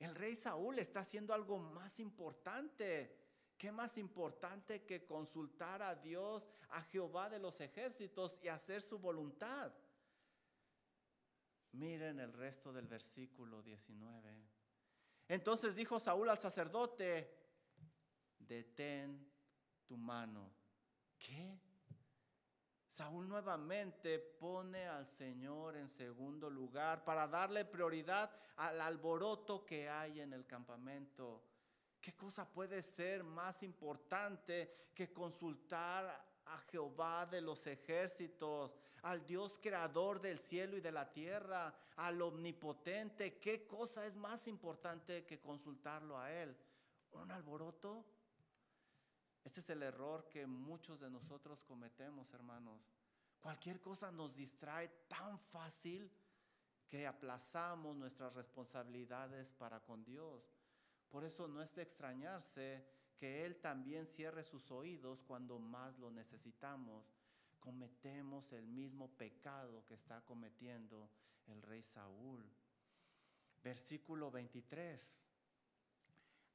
el 0.00 0.14
rey 0.16 0.34
Saúl 0.34 0.78
está 0.80 1.00
haciendo 1.00 1.32
algo 1.32 1.58
más 1.58 2.00
importante. 2.00 3.20
¿Qué 3.56 3.70
más 3.70 3.96
importante 3.96 4.84
que 4.84 5.06
consultar 5.06 5.82
a 5.82 5.94
Dios, 5.94 6.50
a 6.70 6.82
Jehová 6.82 7.30
de 7.30 7.38
los 7.38 7.60
ejércitos 7.60 8.40
y 8.42 8.48
hacer 8.48 8.82
su 8.82 8.98
voluntad? 8.98 9.72
Miren 11.70 12.18
el 12.18 12.32
resto 12.32 12.72
del 12.72 12.88
versículo 12.88 13.62
19. 13.62 14.63
Entonces 15.28 15.76
dijo 15.76 15.98
Saúl 15.98 16.28
al 16.28 16.38
sacerdote, 16.38 17.34
detén 18.38 19.30
tu 19.86 19.96
mano. 19.96 20.52
¿Qué? 21.18 21.58
Saúl 22.86 23.28
nuevamente 23.28 24.18
pone 24.18 24.86
al 24.86 25.06
Señor 25.06 25.76
en 25.76 25.88
segundo 25.88 26.48
lugar 26.48 27.04
para 27.04 27.26
darle 27.26 27.64
prioridad 27.64 28.30
al 28.56 28.80
alboroto 28.80 29.64
que 29.64 29.88
hay 29.88 30.20
en 30.20 30.32
el 30.32 30.46
campamento. 30.46 31.42
¿Qué 32.00 32.14
cosa 32.14 32.48
puede 32.48 32.82
ser 32.82 33.24
más 33.24 33.62
importante 33.62 34.90
que 34.94 35.12
consultar 35.12 36.24
a 36.44 36.58
Jehová 36.70 37.26
de 37.26 37.40
los 37.40 37.66
ejércitos, 37.66 38.76
al 39.04 39.26
Dios 39.26 39.58
creador 39.62 40.20
del 40.20 40.38
cielo 40.38 40.76
y 40.78 40.80
de 40.80 40.90
la 40.90 41.12
tierra, 41.12 41.74
al 41.96 42.20
omnipotente. 42.22 43.38
¿Qué 43.38 43.66
cosa 43.66 44.06
es 44.06 44.16
más 44.16 44.48
importante 44.48 45.26
que 45.26 45.40
consultarlo 45.40 46.18
a 46.18 46.32
Él? 46.32 46.56
¿Un 47.12 47.30
alboroto? 47.30 48.04
Este 49.44 49.60
es 49.60 49.68
el 49.68 49.82
error 49.82 50.26
que 50.30 50.46
muchos 50.46 51.00
de 51.00 51.10
nosotros 51.10 51.62
cometemos, 51.64 52.32
hermanos. 52.32 52.80
Cualquier 53.40 53.78
cosa 53.78 54.10
nos 54.10 54.36
distrae 54.36 54.88
tan 55.06 55.38
fácil 55.38 56.10
que 56.88 57.06
aplazamos 57.06 57.94
nuestras 57.96 58.32
responsabilidades 58.32 59.52
para 59.52 59.80
con 59.80 60.02
Dios. 60.02 60.50
Por 61.10 61.24
eso 61.24 61.46
no 61.46 61.60
es 61.60 61.74
de 61.74 61.82
extrañarse 61.82 62.88
que 63.18 63.44
Él 63.44 63.60
también 63.60 64.06
cierre 64.06 64.44
sus 64.44 64.70
oídos 64.70 65.22
cuando 65.22 65.58
más 65.58 65.98
lo 65.98 66.10
necesitamos. 66.10 67.04
Cometemos 67.64 68.52
el 68.52 68.66
mismo 68.66 69.08
pecado 69.16 69.86
que 69.86 69.94
está 69.94 70.20
cometiendo 70.20 71.08
el 71.46 71.62
rey 71.62 71.82
Saúl. 71.82 72.44
Versículo 73.62 74.30
23. 74.30 75.26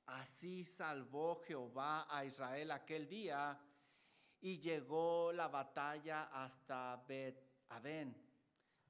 Así 0.06 0.64
salvó 0.64 1.42
Jehová 1.48 2.06
a 2.16 2.26
Israel 2.26 2.70
aquel 2.70 3.10
día 3.10 3.60
y 4.40 4.60
llegó 4.60 5.34
la 5.34 5.48
batalla 5.48 6.26
hasta 6.26 7.04
Bet-Aben. 7.08 8.16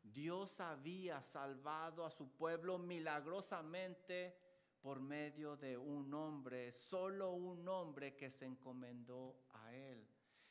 Dios 0.03 0.59
había 0.59 1.21
salvado 1.21 2.05
a 2.05 2.11
su 2.11 2.35
pueblo 2.35 2.77
milagrosamente 2.77 4.37
por 4.81 4.99
medio 4.99 5.55
de 5.55 5.77
un 5.77 6.13
hombre, 6.13 6.73
solo 6.73 7.31
un 7.31 7.65
hombre 7.69 8.17
que 8.17 8.29
se 8.29 8.45
encomendó 8.45 9.37
a 9.53 9.73
él. 9.73 9.98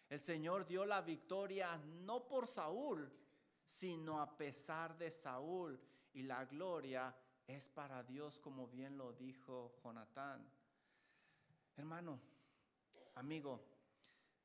El 0.08 0.20
Señor 0.20 0.66
dio 0.66 0.86
la 0.86 1.02
victoria 1.02 1.76
no 1.84 2.26
por 2.26 2.46
Saúl, 2.46 3.12
sino 3.64 4.20
a 4.20 4.36
pesar 4.36 4.96
de 4.96 5.10
Saúl. 5.10 5.78
Y 6.14 6.22
la 6.22 6.44
gloria 6.46 7.14
es 7.46 7.68
para 7.68 8.02
Dios, 8.02 8.40
como 8.40 8.66
bien 8.68 8.96
lo 8.96 9.12
dijo 9.12 9.74
Jonatán. 9.82 10.50
Hermano, 11.76 12.18
amigo, 13.14 13.62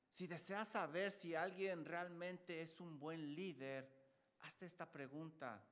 si 0.10 0.28
deseas 0.28 0.68
saber 0.68 1.12
si 1.12 1.34
alguien 1.34 1.86
realmente 1.86 2.62
es 2.62 2.80
un 2.80 3.00
buen 3.00 3.34
líder, 3.34 3.90
hazte 4.42 4.66
esta 4.66 4.86
pregunta. 4.92 5.64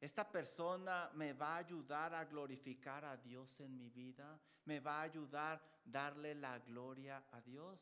¿Esta 0.00 0.28
persona 0.28 1.10
me 1.14 1.32
va 1.32 1.54
a 1.54 1.58
ayudar 1.58 2.14
a 2.14 2.24
glorificar 2.24 3.04
a 3.04 3.16
Dios 3.16 3.60
en 3.60 3.76
mi 3.76 3.90
vida? 3.90 4.40
¿Me 4.64 4.80
va 4.80 5.00
a 5.00 5.02
ayudar 5.02 5.58
a 5.58 5.62
darle 5.84 6.34
la 6.34 6.58
gloria 6.60 7.24
a 7.30 7.40
Dios? 7.40 7.78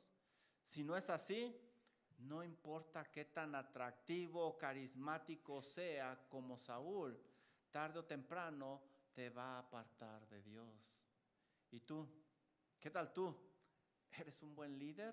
Si 0.70 0.84
no 0.84 0.96
es 0.96 1.10
así, 1.10 1.52
no 2.18 2.44
importa 2.44 3.10
qué 3.10 3.24
tan 3.24 3.56
atractivo 3.56 4.46
o 4.46 4.56
carismático 4.56 5.64
sea 5.64 6.28
como 6.28 6.56
Saúl, 6.56 7.20
tarde 7.72 7.98
o 7.98 8.04
temprano 8.04 8.80
te 9.12 9.30
va 9.30 9.56
a 9.56 9.58
apartar 9.58 10.28
de 10.28 10.40
Dios. 10.42 10.72
¿Y 11.72 11.80
tú? 11.80 12.08
¿Qué 12.78 12.88
tal 12.88 13.12
tú? 13.12 13.36
¿Eres 14.12 14.42
un 14.42 14.54
buen 14.54 14.78
líder? 14.78 15.12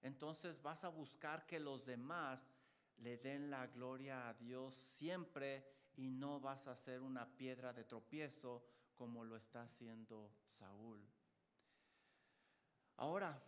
Entonces 0.00 0.62
vas 0.62 0.84
a 0.84 0.88
buscar 0.88 1.44
que 1.44 1.60
los 1.60 1.84
demás 1.84 2.48
le 2.96 3.18
den 3.18 3.50
la 3.50 3.66
gloria 3.66 4.26
a 4.26 4.32
Dios 4.32 4.74
siempre 4.74 5.70
y 5.96 6.08
no 6.08 6.40
vas 6.40 6.66
a 6.66 6.74
ser 6.74 7.02
una 7.02 7.36
piedra 7.36 7.74
de 7.74 7.84
tropiezo 7.84 8.64
como 8.94 9.22
lo 9.22 9.36
está 9.36 9.64
haciendo 9.64 10.32
Saúl. 10.46 11.06
Ahora, 12.96 13.38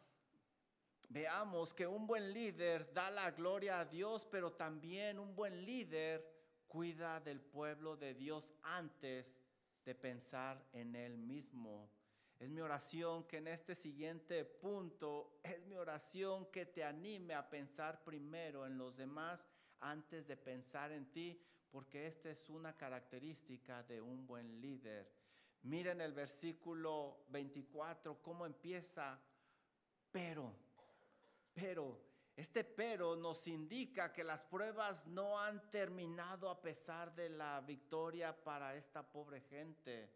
veamos 1.11 1.75
que 1.75 1.87
un 1.87 2.07
buen 2.07 2.33
líder 2.33 2.93
da 2.95 3.11
la 3.11 3.33
gloria 3.33 3.81
a 3.81 3.85
Dios, 3.85 4.25
pero 4.25 4.53
también 4.53 5.19
un 5.19 5.35
buen 5.35 5.65
líder 5.65 6.25
cuida 6.69 7.21
del 7.21 7.41
pueblo 7.41 7.97
de 7.97 8.15
Dios 8.15 8.55
antes 8.63 9.43
de 9.85 9.95
pensar 9.95 10.65
en 10.73 10.95
él 10.95 11.19
mismo. 11.19 11.91
Es 12.39 12.49
mi 12.49 12.61
oración 12.61 13.25
que 13.25 13.39
en 13.39 13.49
este 13.49 13.75
siguiente 13.75 14.45
punto, 14.45 15.41
es 15.43 15.61
mi 15.67 15.77
oración 15.77 16.47
que 16.47 16.65
te 16.65 16.85
anime 16.85 17.35
a 17.35 17.51
pensar 17.51 18.05
primero 18.05 18.65
en 18.65 18.79
los 18.79 18.97
demás 18.97 19.49
antes 19.81 20.29
de 20.29 20.37
pensar 20.37 20.93
en 20.93 21.11
ti, 21.11 21.43
porque 21.71 22.07
esta 22.07 22.31
es 22.31 22.49
una 22.49 22.77
característica 22.77 23.83
de 23.83 24.01
un 24.01 24.27
buen 24.27 24.61
líder. 24.61 25.13
Miren 25.63 26.01
el 26.01 26.13
versículo 26.13 27.25
24, 27.31 28.23
cómo 28.23 28.47
empieza, 28.47 29.21
pero, 30.11 30.55
pero, 31.61 32.01
este 32.37 32.65
pero 32.65 33.17
nos 33.17 33.47
indica 33.47 34.13
que 34.13 34.25
las 34.25 34.45
pruebas 34.45 35.07
no 35.07 35.39
han 35.39 35.71
terminado 35.71 36.49
a 36.49 36.63
pesar 36.63 37.15
de 37.15 37.29
la 37.29 37.61
victoria 37.61 38.35
para 38.43 38.75
esta 38.77 39.03
pobre 39.03 39.43
gente. 39.43 40.11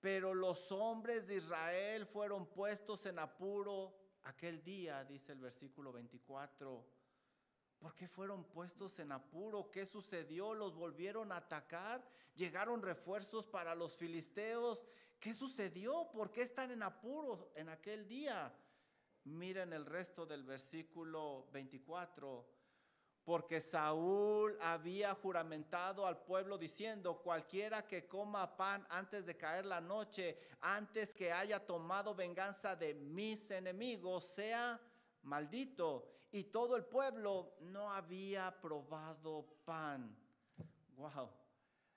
Pero 0.00 0.34
los 0.34 0.70
hombres 0.70 1.26
de 1.26 1.38
Israel 1.38 2.06
fueron 2.06 2.46
puestos 2.46 3.06
en 3.06 3.18
apuro 3.18 3.92
aquel 4.22 4.62
día, 4.62 5.04
dice 5.04 5.32
el 5.32 5.40
versículo 5.40 5.92
24. 5.92 6.86
¿Por 7.80 7.94
qué 7.94 8.08
fueron 8.08 8.44
puestos 8.44 8.98
en 9.00 9.10
apuro? 9.10 9.70
¿Qué 9.70 9.84
sucedió? 9.86 10.54
¿Los 10.54 10.76
volvieron 10.76 11.32
a 11.32 11.38
atacar? 11.38 12.08
¿Llegaron 12.36 12.82
refuerzos 12.82 13.46
para 13.46 13.74
los 13.74 13.96
filisteos? 13.96 14.86
¿Qué 15.18 15.34
sucedió? 15.34 16.08
¿Por 16.12 16.30
qué 16.30 16.42
están 16.42 16.70
en 16.70 16.82
apuro 16.84 17.50
en 17.56 17.68
aquel 17.68 18.06
día? 18.06 18.54
Miren 19.28 19.72
el 19.72 19.86
resto 19.86 20.26
del 20.26 20.42
versículo 20.42 21.48
24 21.52 22.58
porque 23.28 23.60
Saúl 23.60 24.56
había 24.58 25.14
juramentado 25.14 26.06
al 26.06 26.24
pueblo 26.24 26.56
diciendo, 26.56 27.18
cualquiera 27.18 27.86
que 27.86 28.08
coma 28.08 28.56
pan 28.56 28.86
antes 28.88 29.26
de 29.26 29.36
caer 29.36 29.66
la 29.66 29.82
noche, 29.82 30.38
antes 30.62 31.12
que 31.12 31.30
haya 31.30 31.66
tomado 31.66 32.14
venganza 32.14 32.74
de 32.74 32.94
mis 32.94 33.50
enemigos, 33.50 34.24
sea 34.24 34.80
maldito. 35.24 36.08
Y 36.32 36.44
todo 36.44 36.74
el 36.74 36.86
pueblo 36.86 37.54
no 37.60 37.92
había 37.92 38.58
probado 38.62 39.44
pan. 39.66 40.16
Wow. 40.96 41.30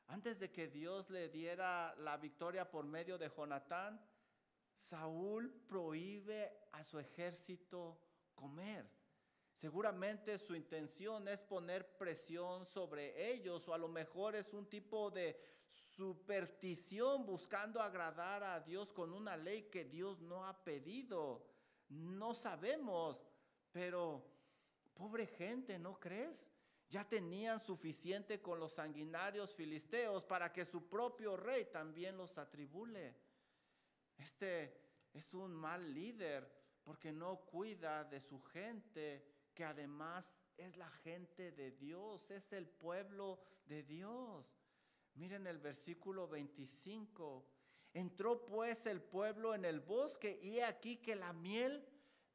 Antes 0.07 0.41
de 0.41 0.51
que 0.51 0.67
Dios 0.67 1.09
le 1.09 1.29
diera 1.29 1.95
la 1.95 2.17
victoria 2.17 2.69
por 2.69 2.83
medio 2.83 3.17
de 3.17 3.29
Jonatán, 3.29 4.05
Saúl 4.81 5.53
prohíbe 5.67 6.51
a 6.71 6.83
su 6.83 6.97
ejército 6.97 7.99
comer. 8.33 8.89
Seguramente 9.53 10.39
su 10.39 10.55
intención 10.55 11.27
es 11.27 11.43
poner 11.43 11.97
presión 11.97 12.65
sobre 12.65 13.31
ellos 13.31 13.67
o 13.67 13.75
a 13.75 13.77
lo 13.77 13.87
mejor 13.87 14.35
es 14.35 14.53
un 14.53 14.67
tipo 14.67 15.11
de 15.11 15.39
superstición 15.67 17.27
buscando 17.27 17.79
agradar 17.79 18.43
a 18.43 18.59
Dios 18.59 18.91
con 18.91 19.13
una 19.13 19.37
ley 19.37 19.69
que 19.69 19.85
Dios 19.85 20.19
no 20.19 20.47
ha 20.47 20.63
pedido. 20.63 21.45
No 21.89 22.33
sabemos, 22.33 23.23
pero 23.71 24.25
pobre 24.95 25.27
gente, 25.27 25.77
¿no 25.77 25.99
crees? 25.99 26.49
Ya 26.89 27.07
tenían 27.07 27.59
suficiente 27.59 28.41
con 28.41 28.59
los 28.59 28.71
sanguinarios 28.71 29.53
filisteos 29.53 30.23
para 30.23 30.51
que 30.51 30.65
su 30.65 30.89
propio 30.89 31.37
rey 31.37 31.65
también 31.65 32.17
los 32.17 32.39
atribule. 32.39 33.15
Este 34.21 34.71
es 35.13 35.33
un 35.33 35.51
mal 35.51 35.95
líder 35.95 36.47
porque 36.83 37.11
no 37.11 37.39
cuida 37.41 38.03
de 38.03 38.21
su 38.21 38.39
gente 38.39 39.25
que 39.55 39.65
además 39.65 40.47
es 40.57 40.77
la 40.77 40.89
gente 40.89 41.51
de 41.51 41.71
Dios, 41.71 42.29
es 42.29 42.53
el 42.53 42.67
pueblo 42.67 43.39
de 43.65 43.81
Dios. 43.81 44.55
Miren 45.15 45.47
el 45.47 45.57
versículo 45.57 46.27
25. 46.27 47.47
Entró 47.93 48.45
pues 48.45 48.85
el 48.85 49.01
pueblo 49.01 49.55
en 49.55 49.65
el 49.65 49.79
bosque 49.79 50.39
y 50.41 50.59
aquí 50.59 50.97
que 50.97 51.15
la 51.15 51.33
miel, 51.33 51.83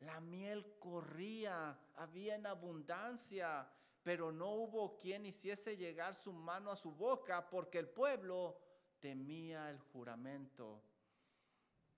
la 0.00 0.20
miel 0.20 0.78
corría, 0.80 1.78
había 1.94 2.34
en 2.34 2.46
abundancia, 2.46 3.70
pero 4.02 4.32
no 4.32 4.50
hubo 4.50 4.98
quien 4.98 5.24
hiciese 5.24 5.76
llegar 5.76 6.16
su 6.16 6.32
mano 6.32 6.72
a 6.72 6.76
su 6.76 6.90
boca 6.90 7.48
porque 7.48 7.78
el 7.78 7.88
pueblo 7.88 8.58
temía 8.98 9.70
el 9.70 9.78
juramento. 9.78 10.82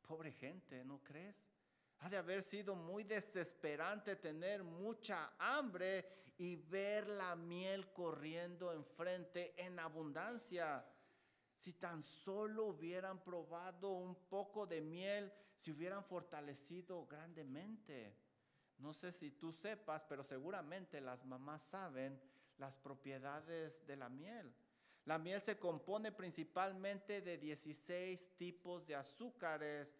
Pobre 0.08 0.32
gente, 0.32 0.82
¿no 0.86 1.04
crees? 1.04 1.50
Ha 1.98 2.08
de 2.08 2.16
haber 2.16 2.42
sido 2.42 2.74
muy 2.74 3.04
desesperante 3.04 4.16
tener 4.16 4.64
mucha 4.64 5.34
hambre 5.38 6.32
y 6.38 6.56
ver 6.56 7.06
la 7.08 7.36
miel 7.36 7.92
corriendo 7.92 8.72
enfrente 8.72 9.52
en 9.62 9.78
abundancia. 9.78 10.82
Si 11.54 11.74
tan 11.74 12.02
solo 12.02 12.68
hubieran 12.68 13.22
probado 13.22 13.90
un 13.90 14.14
poco 14.30 14.66
de 14.66 14.80
miel, 14.80 15.30
se 15.54 15.72
hubieran 15.72 16.02
fortalecido 16.02 17.04
grandemente. 17.06 18.16
No 18.78 18.94
sé 18.94 19.12
si 19.12 19.32
tú 19.32 19.52
sepas, 19.52 20.06
pero 20.08 20.24
seguramente 20.24 21.02
las 21.02 21.22
mamás 21.26 21.62
saben 21.62 22.18
las 22.56 22.78
propiedades 22.78 23.86
de 23.86 23.96
la 23.96 24.08
miel. 24.08 24.54
La 25.08 25.16
miel 25.16 25.40
se 25.40 25.58
compone 25.58 26.12
principalmente 26.12 27.22
de 27.22 27.38
16 27.38 28.36
tipos 28.36 28.86
de 28.86 28.94
azúcares 28.94 29.96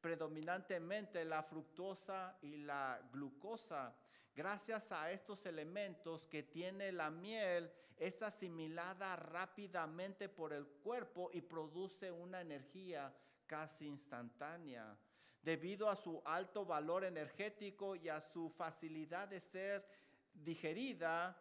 predominantemente 0.00 1.26
la 1.26 1.42
fructosa 1.42 2.38
y 2.40 2.56
la 2.56 3.06
glucosa. 3.12 3.94
Gracias 4.34 4.92
a 4.92 5.12
estos 5.12 5.44
elementos 5.44 6.26
que 6.26 6.42
tiene 6.42 6.90
la 6.90 7.10
miel, 7.10 7.70
es 7.98 8.22
asimilada 8.22 9.14
rápidamente 9.16 10.30
por 10.30 10.54
el 10.54 10.66
cuerpo 10.66 11.28
y 11.34 11.42
produce 11.42 12.10
una 12.10 12.40
energía 12.40 13.14
casi 13.46 13.86
instantánea. 13.86 14.96
Debido 15.42 15.90
a 15.90 15.96
su 15.96 16.22
alto 16.24 16.64
valor 16.64 17.04
energético 17.04 17.94
y 17.94 18.08
a 18.08 18.22
su 18.22 18.48
facilidad 18.48 19.28
de 19.28 19.38
ser 19.38 19.86
digerida 20.32 21.38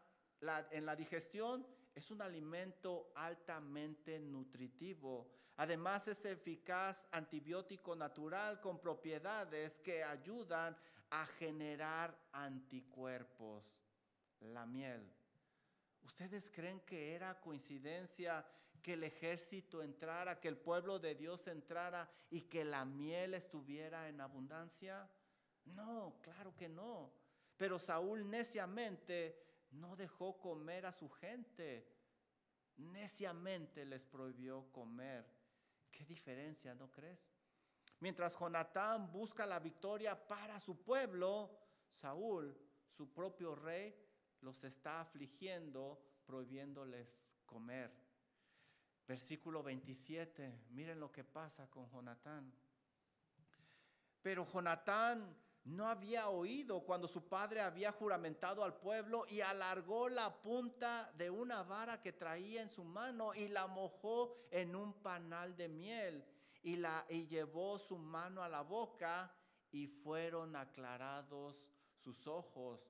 en 0.72 0.86
la 0.86 0.98
digestión, 0.98 1.66
es 1.96 2.12
un 2.12 2.22
alimento 2.22 3.12
altamente 3.16 4.20
nutritivo. 4.20 5.32
Además 5.58 6.08
es 6.10 6.26
eficaz 6.26 7.08
antibiótico 7.12 7.96
natural 7.96 8.60
con 8.60 8.80
propiedades 8.80 9.80
que 9.80 10.04
ayudan 10.04 10.78
a 11.10 11.26
generar 11.26 12.16
anticuerpos. 12.34 13.64
La 14.42 14.66
miel. 14.66 15.10
¿Ustedes 16.04 16.52
creen 16.52 16.82
que 16.82 17.14
era 17.14 17.40
coincidencia 17.40 18.46
que 18.82 18.94
el 18.94 19.04
ejército 19.04 19.82
entrara, 19.82 20.40
que 20.40 20.50
el 20.50 20.58
pueblo 20.58 21.00
de 21.00 21.16
Dios 21.16 21.48
entrara 21.48 22.08
y 22.30 22.42
que 22.42 22.66
la 22.66 22.84
miel 22.86 23.34
estuviera 23.34 24.10
en 24.10 24.20
abundancia? 24.20 25.10
No, 25.64 26.20
claro 26.22 26.56
que 26.56 26.68
no. 26.68 27.12
Pero 27.58 27.80
Saúl 27.80 28.30
neciamente 28.30 29.45
no 29.76 29.96
dejó 29.96 30.38
comer 30.40 30.86
a 30.86 30.92
su 30.92 31.10
gente. 31.10 31.88
Neciamente 32.78 33.86
les 33.86 34.06
prohibió 34.06 34.72
comer. 34.72 35.26
Qué 35.92 36.06
diferencia, 36.06 36.76
¿no 36.76 36.92
crees? 36.92 37.30
Mientras 38.00 38.38
Jonatán 38.38 39.12
busca 39.12 39.46
la 39.46 39.60
victoria 39.60 40.28
para 40.28 40.60
su 40.60 40.84
pueblo, 40.84 41.58
Saúl, 41.90 42.58
su 42.88 43.14
propio 43.14 43.56
rey, 43.56 43.96
los 44.42 44.64
está 44.64 45.02
afligiendo, 45.02 46.02
prohibiéndoles 46.26 47.38
comer. 47.46 47.92
Versículo 49.08 49.64
27, 49.64 50.66
miren 50.72 51.00
lo 51.00 51.12
que 51.12 51.24
pasa 51.24 51.70
con 51.70 51.90
Jonatán. 51.90 52.52
Pero 54.22 54.46
Jonatán 54.46 55.38
no 55.66 55.88
había 55.88 56.30
oído 56.30 56.82
cuando 56.82 57.08
su 57.08 57.28
padre 57.28 57.60
había 57.60 57.92
juramentado 57.92 58.64
al 58.64 58.78
pueblo 58.80 59.26
y 59.28 59.42
alargó 59.42 60.10
la 60.10 60.42
punta 60.42 61.12
de 61.18 61.32
una 61.32 61.64
vara 61.64 62.02
que 62.02 62.14
traía 62.14 62.62
en 62.62 62.70
su 62.70 62.84
mano 62.84 63.34
y 63.34 63.48
la 63.48 63.66
mojó 63.66 64.38
en 64.52 64.76
un 64.76 64.94
panal 65.02 65.58
de 65.58 65.68
miel 65.68 66.24
y, 66.62 66.76
la, 66.76 67.04
y 67.10 67.28
llevó 67.28 67.80
su 67.80 67.98
mano 67.98 68.44
a 68.44 68.50
la 68.50 68.62
boca 68.62 69.36
y 69.72 69.88
fueron 69.88 70.56
aclarados 70.56 71.68
sus 71.96 72.28
ojos. 72.28 72.88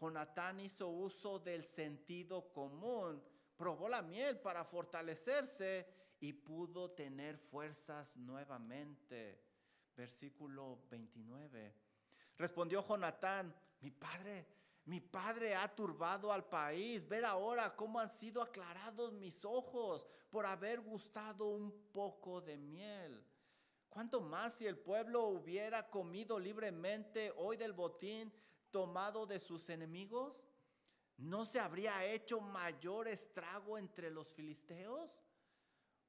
Jonatán 0.00 0.60
hizo 0.60 0.88
uso 0.88 1.38
del 1.38 1.64
sentido 1.64 2.50
común, 2.50 3.22
probó 3.58 3.90
la 3.90 4.00
miel 4.00 4.38
para 4.40 4.64
fortalecerse 4.64 5.86
y 6.20 6.32
pudo 6.32 6.92
tener 6.92 7.36
fuerzas 7.36 8.16
nuevamente. 8.16 9.42
Versículo 9.94 10.78
29. 10.90 11.85
Respondió 12.38 12.86
Jonatán, 12.86 13.54
mi 13.80 13.90
padre, 13.90 14.46
Mi 14.84 15.00
padre 15.00 15.56
ha 15.56 15.74
turbado 15.74 16.30
al 16.30 16.48
país. 16.48 17.08
Ver 17.08 17.24
ahora 17.24 17.74
cómo 17.74 17.98
han 17.98 18.08
sido 18.08 18.40
aclarados 18.40 19.12
mis 19.12 19.44
ojos 19.44 20.06
por 20.30 20.46
haber 20.46 20.80
gustado 20.80 21.46
un 21.46 21.72
poco 21.92 22.40
de 22.40 22.56
miel. 22.56 23.26
¿Cuánto 23.88 24.20
más 24.20 24.54
si 24.54 24.66
el 24.66 24.78
pueblo 24.78 25.24
hubiera 25.24 25.90
comido 25.90 26.38
libremente 26.38 27.32
hoy 27.36 27.56
del 27.56 27.72
botín 27.72 28.32
tomado 28.70 29.26
de 29.26 29.40
sus 29.40 29.68
enemigos? 29.70 30.44
¿No 31.16 31.46
se 31.46 31.58
habría 31.58 32.04
hecho 32.04 32.40
mayor 32.40 33.08
estrago 33.08 33.78
entre 33.78 34.10
los 34.10 34.34
filisteos? 34.34 35.20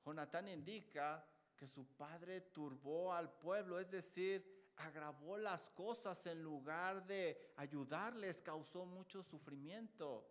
Jonatán 0.05 0.49
indica 0.49 1.25
que 1.55 1.67
su 1.67 1.87
padre 1.95 2.41
turbó 2.41 3.13
al 3.13 3.31
pueblo, 3.39 3.79
es 3.79 3.89
decir, 3.89 4.56
agravó 4.77 5.37
las 5.37 5.69
cosas 5.69 6.25
en 6.27 6.43
lugar 6.43 7.05
de 7.05 7.53
ayudarles, 7.57 8.41
causó 8.41 8.85
mucho 8.85 9.23
sufrimiento. 9.23 10.29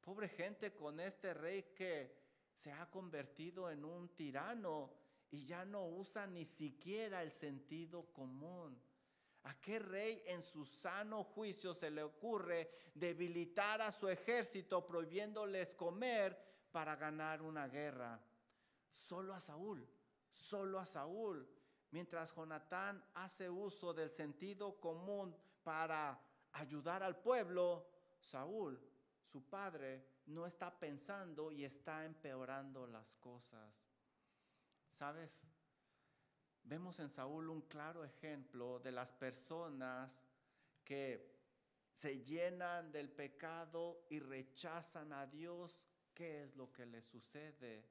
Pobre 0.00 0.28
gente 0.28 0.74
con 0.74 0.98
este 1.00 1.34
rey 1.34 1.62
que 1.74 2.20
se 2.54 2.72
ha 2.72 2.90
convertido 2.90 3.70
en 3.70 3.84
un 3.84 4.08
tirano 4.14 4.92
y 5.30 5.46
ya 5.46 5.64
no 5.64 5.86
usa 5.86 6.26
ni 6.26 6.44
siquiera 6.44 7.22
el 7.22 7.30
sentido 7.30 8.12
común. 8.12 8.80
¿A 9.44 9.60
qué 9.60 9.78
rey 9.78 10.22
en 10.26 10.42
su 10.42 10.64
sano 10.64 11.24
juicio 11.24 11.74
se 11.74 11.90
le 11.90 12.02
ocurre 12.02 12.70
debilitar 12.94 13.82
a 13.82 13.90
su 13.90 14.08
ejército 14.08 14.86
prohibiéndoles 14.86 15.74
comer 15.74 16.38
para 16.70 16.96
ganar 16.96 17.42
una 17.42 17.66
guerra? 17.68 18.20
Solo 18.92 19.34
a 19.34 19.40
Saúl, 19.40 19.88
solo 20.30 20.78
a 20.78 20.86
Saúl 20.86 21.48
mientras 21.92 22.34
Jonatán 22.34 23.04
hace 23.14 23.48
uso 23.48 23.94
del 23.94 24.10
sentido 24.10 24.80
común 24.80 25.36
para 25.62 26.18
ayudar 26.52 27.02
al 27.02 27.16
pueblo, 27.22 27.86
Saúl, 28.18 28.80
su 29.22 29.48
padre, 29.48 30.04
no 30.26 30.46
está 30.46 30.78
pensando 30.78 31.52
y 31.52 31.64
está 31.64 32.04
empeorando 32.04 32.86
las 32.86 33.14
cosas. 33.14 33.88
¿Sabes? 34.88 35.38
Vemos 36.64 36.98
en 36.98 37.10
Saúl 37.10 37.50
un 37.50 37.62
claro 37.62 38.04
ejemplo 38.04 38.78
de 38.80 38.92
las 38.92 39.12
personas 39.12 40.26
que 40.84 41.30
se 41.92 42.22
llenan 42.22 42.90
del 42.90 43.10
pecado 43.10 44.06
y 44.08 44.18
rechazan 44.18 45.12
a 45.12 45.26
Dios. 45.26 45.82
¿Qué 46.14 46.44
es 46.44 46.56
lo 46.56 46.72
que 46.72 46.86
les 46.86 47.04
sucede? 47.04 47.84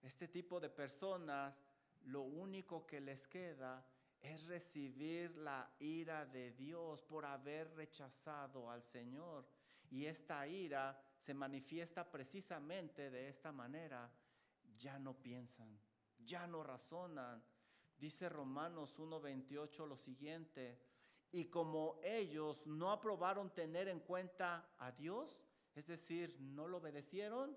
Este 0.00 0.28
tipo 0.28 0.60
de 0.60 0.70
personas 0.70 1.62
lo 2.06 2.22
único 2.22 2.86
que 2.86 3.00
les 3.00 3.26
queda 3.26 3.86
es 4.20 4.44
recibir 4.44 5.36
la 5.36 5.68
ira 5.80 6.24
de 6.26 6.52
Dios 6.52 7.02
por 7.02 7.24
haber 7.24 7.74
rechazado 7.74 8.70
al 8.70 8.82
Señor. 8.82 9.46
Y 9.90 10.06
esta 10.06 10.46
ira 10.46 10.98
se 11.18 11.34
manifiesta 11.34 12.10
precisamente 12.10 13.10
de 13.10 13.28
esta 13.28 13.52
manera. 13.52 14.10
Ya 14.78 14.98
no 14.98 15.14
piensan, 15.14 15.78
ya 16.24 16.46
no 16.46 16.62
razonan. 16.62 17.42
Dice 17.98 18.28
Romanos 18.28 18.98
1.28 18.98 19.86
lo 19.86 19.96
siguiente, 19.96 20.80
y 21.30 21.46
como 21.46 21.98
ellos 22.02 22.66
no 22.66 22.90
aprobaron 22.90 23.54
tener 23.54 23.88
en 23.88 24.00
cuenta 24.00 24.74
a 24.78 24.92
Dios, 24.92 25.40
es 25.74 25.86
decir, 25.86 26.36
no 26.40 26.68
lo 26.68 26.78
obedecieron, 26.78 27.56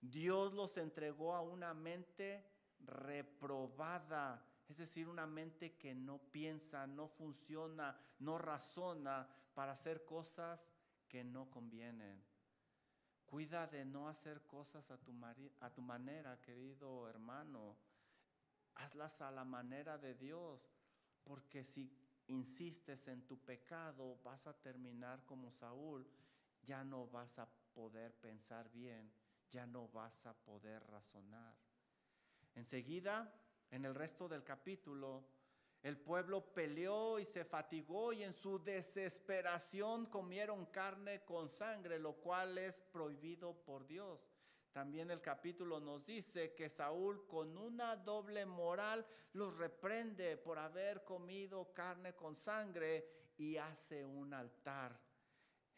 Dios 0.00 0.52
los 0.54 0.76
entregó 0.78 1.34
a 1.34 1.42
una 1.42 1.74
mente 1.74 2.44
reprobada, 2.86 4.44
es 4.68 4.78
decir, 4.78 5.08
una 5.08 5.26
mente 5.26 5.76
que 5.76 5.94
no 5.94 6.18
piensa, 6.18 6.86
no 6.86 7.08
funciona, 7.08 7.98
no 8.18 8.38
razona 8.38 9.28
para 9.54 9.72
hacer 9.72 10.04
cosas 10.04 10.72
que 11.08 11.24
no 11.24 11.50
convienen. 11.50 12.24
Cuida 13.26 13.66
de 13.66 13.84
no 13.84 14.08
hacer 14.08 14.42
cosas 14.46 14.90
a 14.90 14.98
tu, 14.98 15.12
manera, 15.82 16.40
querido 16.42 17.08
hermano. 17.08 17.76
Hazlas 18.74 19.20
a 19.22 19.30
la 19.30 19.44
manera 19.44 19.98
de 19.98 20.14
Dios, 20.14 20.60
porque 21.24 21.64
si 21.64 21.90
insistes 22.26 23.08
en 23.08 23.26
tu 23.26 23.38
pecado, 23.38 24.18
vas 24.22 24.46
a 24.46 24.52
terminar 24.60 25.24
como 25.24 25.50
Saúl. 25.50 26.06
Ya 26.62 26.84
no 26.84 27.06
vas 27.08 27.38
a 27.38 27.48
poder 27.74 28.14
pensar 28.20 28.70
bien, 28.70 29.12
ya 29.50 29.66
no 29.66 29.88
vas 29.88 30.26
a 30.26 30.34
poder 30.34 30.82
razonar. 30.88 31.56
Enseguida, 32.54 33.32
en 33.70 33.84
el 33.84 33.94
resto 33.94 34.28
del 34.28 34.44
capítulo, 34.44 35.24
el 35.82 35.98
pueblo 35.98 36.54
peleó 36.54 37.18
y 37.18 37.24
se 37.24 37.44
fatigó 37.44 38.12
y 38.12 38.22
en 38.22 38.32
su 38.32 38.62
desesperación 38.62 40.06
comieron 40.06 40.66
carne 40.66 41.24
con 41.24 41.50
sangre, 41.50 41.98
lo 41.98 42.14
cual 42.14 42.56
es 42.58 42.80
prohibido 42.80 43.54
por 43.64 43.86
Dios. 43.86 44.30
También 44.70 45.10
el 45.10 45.20
capítulo 45.20 45.80
nos 45.80 46.04
dice 46.06 46.54
que 46.54 46.68
Saúl 46.68 47.26
con 47.26 47.58
una 47.58 47.96
doble 47.96 48.46
moral 48.46 49.04
los 49.32 49.56
reprende 49.56 50.36
por 50.36 50.58
haber 50.58 51.04
comido 51.04 51.74
carne 51.74 52.14
con 52.14 52.36
sangre 52.36 53.32
y 53.36 53.56
hace 53.56 54.04
un 54.06 54.32
altar. 54.32 54.98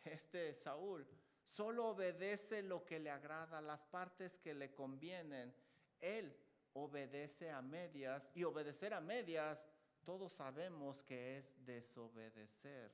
Este 0.04 0.54
Saúl 0.54 1.08
solo 1.46 1.88
obedece 1.88 2.62
lo 2.62 2.84
que 2.84 3.00
le 3.00 3.10
agrada, 3.10 3.60
las 3.62 3.84
partes 3.86 4.38
que 4.38 4.54
le 4.54 4.74
convienen. 4.74 5.54
Él 5.98 6.36
obedece 6.74 7.50
a 7.50 7.62
medias 7.62 8.30
y 8.34 8.44
obedecer 8.44 8.94
a 8.94 9.00
medias 9.00 9.66
todos 10.04 10.34
sabemos 10.34 11.02
que 11.02 11.38
es 11.38 11.54
desobedecer. 11.64 12.92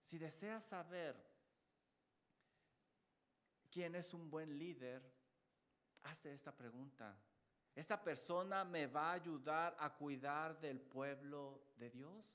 Si 0.00 0.18
deseas 0.18 0.64
saber 0.64 1.14
quién 3.70 3.94
es 3.94 4.14
un 4.14 4.30
buen 4.30 4.58
líder, 4.58 5.02
hace 6.04 6.32
esta 6.32 6.56
pregunta. 6.56 7.16
¿Esta 7.74 8.02
persona 8.02 8.64
me 8.64 8.86
va 8.86 9.10
a 9.10 9.14
ayudar 9.14 9.76
a 9.78 9.94
cuidar 9.94 10.60
del 10.60 10.80
pueblo 10.80 11.72
de 11.76 11.90
Dios? 11.90 12.34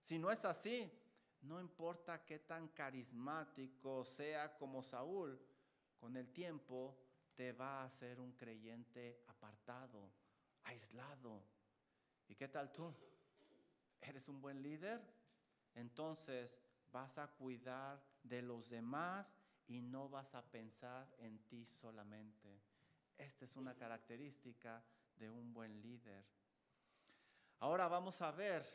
Si 0.00 0.18
no 0.18 0.30
es 0.30 0.44
así, 0.44 0.90
no 1.42 1.60
importa 1.60 2.24
qué 2.24 2.38
tan 2.38 2.68
carismático 2.68 4.04
sea 4.04 4.56
como 4.56 4.82
Saúl, 4.82 5.38
con 5.98 6.16
el 6.16 6.32
tiempo 6.32 6.96
te 7.38 7.52
va 7.52 7.82
a 7.82 7.84
hacer 7.84 8.18
un 8.18 8.32
creyente 8.32 9.22
apartado, 9.28 10.10
aislado. 10.64 11.40
¿Y 12.26 12.34
qué 12.34 12.48
tal 12.48 12.72
tú? 12.72 12.92
¿Eres 14.00 14.26
un 14.26 14.40
buen 14.40 14.60
líder? 14.60 15.00
Entonces 15.76 16.58
vas 16.90 17.16
a 17.16 17.28
cuidar 17.28 18.02
de 18.24 18.42
los 18.42 18.68
demás 18.68 19.36
y 19.68 19.80
no 19.80 20.08
vas 20.08 20.34
a 20.34 20.42
pensar 20.50 21.06
en 21.18 21.38
ti 21.46 21.64
solamente. 21.64 22.60
Esta 23.16 23.44
es 23.44 23.54
una 23.54 23.76
característica 23.76 24.82
de 25.16 25.30
un 25.30 25.54
buen 25.54 25.80
líder. 25.80 26.24
Ahora 27.60 27.86
vamos 27.86 28.20
a 28.20 28.32
ver 28.32 28.66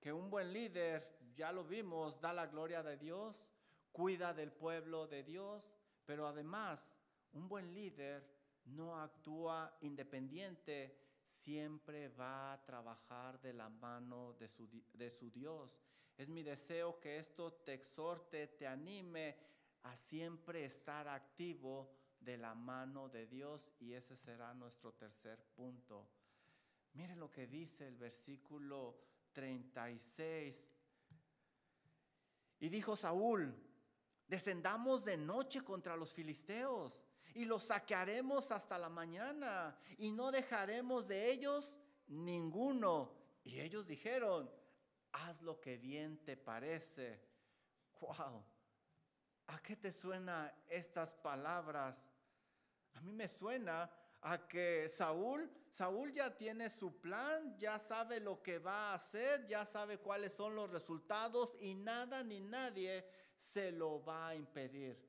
que 0.00 0.12
un 0.12 0.28
buen 0.28 0.52
líder, 0.52 1.20
ya 1.36 1.52
lo 1.52 1.62
vimos, 1.62 2.20
da 2.20 2.32
la 2.32 2.48
gloria 2.48 2.82
de 2.82 2.96
Dios, 2.96 3.46
cuida 3.92 4.34
del 4.34 4.50
pueblo 4.50 5.06
de 5.06 5.22
Dios, 5.22 5.72
pero 6.04 6.26
además 6.26 6.97
un 7.32 7.48
buen 7.48 7.74
líder 7.74 8.38
no 8.64 9.00
actúa 9.00 9.76
independiente, 9.80 10.96
siempre 11.22 12.08
va 12.08 12.52
a 12.52 12.64
trabajar 12.64 13.40
de 13.40 13.52
la 13.52 13.68
mano 13.68 14.34
de 14.34 14.48
su, 15.10 15.30
Dios. 15.30 15.78
Es 16.16 16.28
mi 16.28 16.42
deseo 16.42 16.98
que 17.00 17.18
esto 17.18 17.52
te 17.52 17.74
exhorte, 17.74 18.48
te 18.48 18.66
anime 18.66 19.36
a 19.84 19.94
siempre 19.94 20.64
estar 20.64 21.06
activo 21.08 21.94
de 22.20 22.36
la 22.36 22.54
mano 22.54 23.08
de 23.08 23.26
Dios 23.26 23.70
y 23.78 23.92
ese 23.92 24.16
será 24.16 24.52
nuestro 24.54 24.92
tercer 24.92 25.38
punto. 25.54 26.08
Mire 26.94 27.14
lo 27.14 27.30
que 27.30 27.46
dice 27.46 27.86
el 27.86 27.96
versículo 27.96 28.98
36. 29.32 30.68
Y 32.60 32.68
dijo 32.68 32.96
Saúl, 32.96 33.54
descendamos 34.26 35.04
de 35.04 35.16
noche 35.16 35.62
contra 35.62 35.96
los 35.96 36.12
filisteos 36.12 37.04
y 37.38 37.44
los 37.44 37.62
saquearemos 37.62 38.50
hasta 38.50 38.76
la 38.76 38.88
mañana 38.88 39.78
y 39.96 40.10
no 40.10 40.32
dejaremos 40.32 41.06
de 41.06 41.30
ellos 41.30 41.78
ninguno. 42.08 43.12
Y 43.44 43.60
ellos 43.60 43.86
dijeron, 43.86 44.50
haz 45.12 45.40
lo 45.42 45.60
que 45.60 45.76
bien 45.76 46.18
te 46.24 46.36
parece. 46.36 47.22
Wow. 48.00 48.44
¿A 49.46 49.62
qué 49.62 49.76
te 49.76 49.92
suena 49.92 50.52
estas 50.68 51.14
palabras? 51.14 52.08
A 52.94 53.00
mí 53.02 53.12
me 53.12 53.28
suena 53.28 53.88
a 54.22 54.48
que 54.48 54.88
Saúl, 54.88 55.48
Saúl 55.70 56.12
ya 56.12 56.36
tiene 56.36 56.68
su 56.70 57.00
plan, 57.00 57.56
ya 57.56 57.78
sabe 57.78 58.18
lo 58.18 58.42
que 58.42 58.58
va 58.58 58.90
a 58.90 58.94
hacer, 58.94 59.46
ya 59.46 59.64
sabe 59.64 59.98
cuáles 59.98 60.32
son 60.32 60.56
los 60.56 60.70
resultados 60.70 61.54
y 61.60 61.76
nada 61.76 62.24
ni 62.24 62.40
nadie 62.40 63.06
se 63.36 63.70
lo 63.70 64.04
va 64.04 64.26
a 64.26 64.34
impedir. 64.34 65.07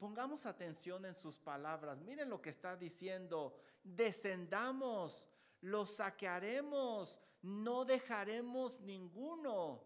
Pongamos 0.00 0.46
atención 0.46 1.04
en 1.04 1.14
sus 1.14 1.38
palabras. 1.38 2.00
Miren 2.00 2.30
lo 2.30 2.40
que 2.40 2.48
está 2.48 2.74
diciendo. 2.74 3.54
Descendamos, 3.84 5.22
los 5.60 5.96
saquearemos, 5.96 7.20
no 7.42 7.84
dejaremos 7.84 8.80
ninguno. 8.80 9.84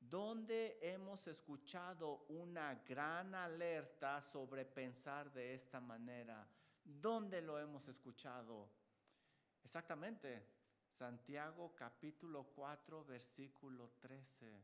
¿Dónde 0.00 0.80
hemos 0.82 1.28
escuchado 1.28 2.24
una 2.28 2.74
gran 2.74 3.36
alerta 3.36 4.20
sobre 4.20 4.64
pensar 4.64 5.32
de 5.32 5.54
esta 5.54 5.80
manera? 5.80 6.44
¿Dónde 6.82 7.40
lo 7.40 7.56
hemos 7.56 7.86
escuchado? 7.86 8.68
Exactamente, 9.62 10.44
Santiago 10.90 11.72
capítulo 11.76 12.48
4, 12.56 13.04
versículo 13.04 13.92
13. 14.00 14.60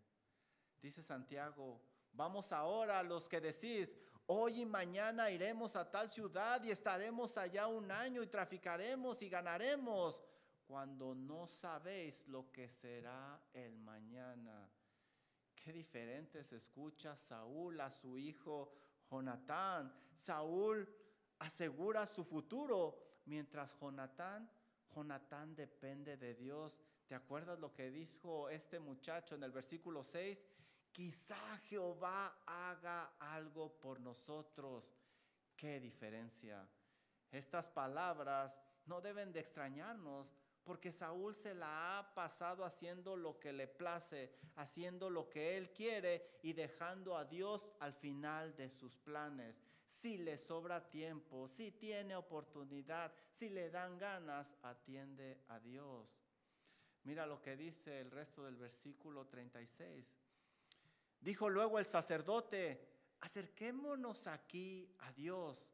Dice 0.82 1.04
Santiago, 1.04 1.80
vamos 2.12 2.52
ahora 2.52 3.02
los 3.02 3.28
que 3.28 3.40
decís, 3.40 3.96
hoy 4.26 4.62
y 4.62 4.66
mañana 4.66 5.30
iremos 5.30 5.76
a 5.76 5.90
tal 5.90 6.10
ciudad 6.10 6.62
y 6.62 6.70
estaremos 6.70 7.36
allá 7.38 7.66
un 7.66 7.90
año 7.90 8.22
y 8.22 8.26
traficaremos 8.26 9.22
y 9.22 9.28
ganaremos, 9.28 10.22
cuando 10.66 11.14
no 11.14 11.46
sabéis 11.46 12.26
lo 12.28 12.52
que 12.52 12.68
será 12.68 13.40
el 13.54 13.78
mañana. 13.78 14.68
Qué 15.54 15.72
diferente 15.72 16.44
se 16.44 16.56
escucha 16.56 17.16
Saúl 17.16 17.80
a 17.80 17.90
su 17.90 18.18
hijo 18.18 18.72
Jonatán. 19.10 19.92
Saúl 20.14 20.88
asegura 21.38 22.06
su 22.06 22.24
futuro, 22.24 23.20
mientras 23.24 23.72
Jonatán, 23.80 24.50
Jonatán 24.94 25.54
depende 25.54 26.16
de 26.16 26.34
Dios. 26.34 26.78
¿Te 27.06 27.14
acuerdas 27.14 27.58
lo 27.58 27.72
que 27.72 27.90
dijo 27.90 28.50
este 28.50 28.78
muchacho 28.78 29.34
en 29.34 29.42
el 29.44 29.52
versículo 29.52 30.04
6? 30.04 30.46
Quizá 30.92 31.58
Jehová 31.68 32.42
haga 32.46 33.14
algo 33.18 33.78
por 33.78 34.00
nosotros. 34.00 34.84
Qué 35.56 35.80
diferencia. 35.80 36.68
Estas 37.30 37.68
palabras 37.68 38.60
no 38.86 39.00
deben 39.00 39.32
de 39.32 39.40
extrañarnos 39.40 40.32
porque 40.68 40.92
Saúl 40.92 41.34
se 41.34 41.54
la 41.54 41.98
ha 41.98 42.14
pasado 42.14 42.62
haciendo 42.62 43.16
lo 43.16 43.38
que 43.40 43.54
le 43.54 43.66
place, 43.66 44.30
haciendo 44.56 45.08
lo 45.08 45.30
que 45.30 45.56
él 45.56 45.72
quiere 45.72 46.38
y 46.42 46.52
dejando 46.52 47.16
a 47.16 47.24
Dios 47.24 47.70
al 47.80 47.94
final 47.94 48.54
de 48.54 48.68
sus 48.68 48.98
planes. 48.98 49.62
Si 49.86 50.18
le 50.18 50.36
sobra 50.36 50.90
tiempo, 50.90 51.48
si 51.48 51.72
tiene 51.72 52.14
oportunidad, 52.16 53.14
si 53.32 53.48
le 53.48 53.70
dan 53.70 53.96
ganas, 53.96 54.56
atiende 54.62 55.40
a 55.48 55.58
Dios. 55.58 56.06
Mira 57.04 57.24
lo 57.24 57.40
que 57.40 57.56
dice 57.56 58.00
el 58.00 58.10
resto 58.10 58.44
del 58.44 58.56
versículo 58.56 59.26
36. 59.26 60.06
Dijo 61.20 61.48
luego 61.48 61.78
el 61.78 61.86
sacerdote, 61.86 62.88
acerquémonos 63.20 64.26
aquí 64.26 64.94
a 65.00 65.12
Dios. 65.12 65.68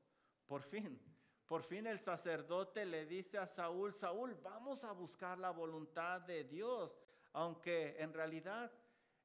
Por 0.47 0.63
fin, 0.63 1.01
por 1.47 1.63
fin 1.63 1.87
el 1.87 2.01
sacerdote 2.01 2.87
le 2.87 3.07
dice 3.07 3.39
a 3.39 3.47
Saúl, 3.47 3.95
Saúl, 3.95 4.35
vamos 4.43 4.85
a 4.85 4.93
buscar 4.93 5.39
la 5.39 5.51
voluntad 5.51 6.21
de 6.23 6.45
Dios, 6.45 6.97
aunque 7.33 7.97
en 7.99 8.13
realidad, 8.13 8.73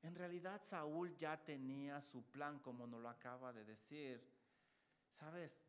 en 0.02 0.16
realidad 0.16 0.62
Saúl 0.64 1.16
ya 1.18 1.42
tenía 1.44 2.02
su 2.02 2.24
plan, 2.30 2.60
como 2.60 2.86
nos 2.86 3.02
lo 3.02 3.10
acaba 3.10 3.54
de 3.54 3.64
decir. 3.64 4.22
¿Sabes? 5.10 5.64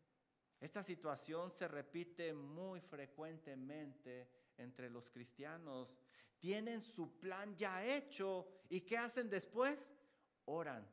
Esta 0.61 0.83
situación 0.83 1.51
se 1.51 1.69
repite 1.69 2.35
muy 2.35 2.81
frecuentemente 2.81 4.29
entre 4.59 4.91
los 4.91 5.09
cristianos. 5.09 5.97
Tienen 6.39 6.83
su 6.83 7.19
plan 7.19 7.57
ya 7.57 7.85
hecho 7.85 8.47
y 8.69 8.83
¿qué 8.83 8.99
hacen 8.99 9.31
después? 9.31 9.95
Oran, 10.47 10.87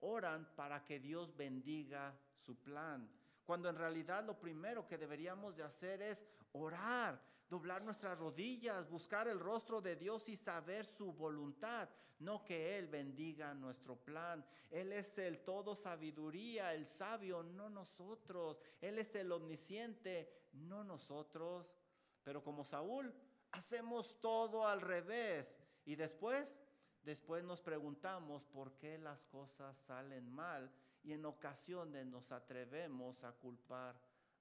oran 0.00 0.48
para 0.54 0.84
que 0.84 1.00
Dios 1.00 1.36
bendiga 1.36 2.18
su 2.32 2.56
plan 2.56 3.08
cuando 3.48 3.70
en 3.70 3.76
realidad 3.76 4.26
lo 4.26 4.38
primero 4.38 4.86
que 4.86 4.98
deberíamos 4.98 5.56
de 5.56 5.62
hacer 5.62 6.02
es 6.02 6.26
orar, 6.52 7.18
doblar 7.48 7.82
nuestras 7.82 8.18
rodillas, 8.18 8.90
buscar 8.90 9.26
el 9.26 9.40
rostro 9.40 9.80
de 9.80 9.96
Dios 9.96 10.28
y 10.28 10.36
saber 10.36 10.84
su 10.84 11.14
voluntad, 11.14 11.88
no 12.18 12.44
que 12.44 12.76
Él 12.76 12.88
bendiga 12.88 13.54
nuestro 13.54 13.96
plan. 13.96 14.44
Él 14.68 14.92
es 14.92 15.16
el 15.16 15.38
todo 15.44 15.74
sabiduría, 15.74 16.74
el 16.74 16.86
sabio, 16.86 17.42
no 17.42 17.70
nosotros. 17.70 18.58
Él 18.82 18.98
es 18.98 19.14
el 19.14 19.32
omnisciente, 19.32 20.30
no 20.52 20.84
nosotros. 20.84 21.74
Pero 22.22 22.44
como 22.44 22.66
Saúl, 22.66 23.14
hacemos 23.52 24.20
todo 24.20 24.66
al 24.66 24.82
revés. 24.82 25.58
Y 25.86 25.96
después, 25.96 26.60
después 27.02 27.44
nos 27.44 27.60
preguntamos 27.60 28.44
por 28.44 28.72
qué 28.78 28.98
las 28.98 29.24
cosas 29.24 29.76
salen 29.76 30.30
mal 30.30 30.70
y 31.02 31.12
en 31.12 31.24
ocasiones 31.24 32.06
nos 32.06 32.32
atrevemos 32.32 33.24
a 33.24 33.32
culpar 33.32 33.96